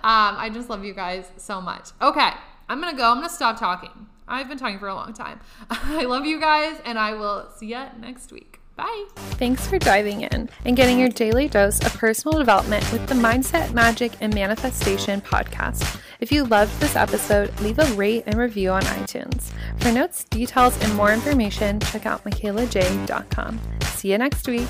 I 0.03 0.51
just 0.53 0.69
love 0.71 0.85
you 0.85 0.95
guys 0.95 1.31
so 1.37 1.61
much. 1.61 1.91
Okay, 2.03 2.31
I'm 2.69 2.81
gonna 2.81 2.97
go. 2.97 3.11
I'm 3.11 3.19
gonna 3.19 3.29
stop 3.29 3.61
talking. 3.61 4.09
I've 4.27 4.49
been 4.49 4.59
talking 4.59 4.79
for 4.79 4.89
a 4.89 4.95
long 4.95 5.13
time. 5.13 5.41
I 5.71 6.05
love 6.05 6.25
you 6.25 6.41
guys, 6.41 6.81
and 6.85 6.99
I 6.99 7.15
will 7.15 7.49
see 7.57 7.67
you 7.67 7.85
next 8.01 8.33
week. 8.33 8.61
Bye. 8.77 9.07
Thanks 9.15 9.67
for 9.69 9.79
diving 9.79 10.23
in 10.23 10.49
and 10.65 10.77
getting 10.77 10.99
your 10.99 11.09
daily 11.09 11.49
dose 11.49 11.79
of 11.85 11.95
personal 11.95 12.39
development 12.39 12.91
with 12.93 13.07
the 13.07 13.15
Mindset, 13.15 13.73
Magic, 13.73 14.13
and 14.21 14.35
Manifestation 14.35 15.21
podcast. 15.21 16.01
If 16.19 16.33
you 16.33 16.45
loved 16.45 16.81
this 16.81 16.97
episode, 16.97 17.59
leave 17.61 17.79
a 17.79 17.85
rate 17.95 18.25
and 18.27 18.37
review 18.37 18.71
on 18.71 18.83
iTunes. 18.83 19.53
For 19.79 19.93
notes, 19.93 20.25
details, 20.25 20.81
and 20.83 20.93
more 20.97 21.13
information, 21.13 21.79
check 21.81 22.05
out 22.05 22.25
michaelaj.com. 22.25 23.61
See 23.83 24.11
you 24.11 24.19
next 24.19 24.49
week. 24.49 24.67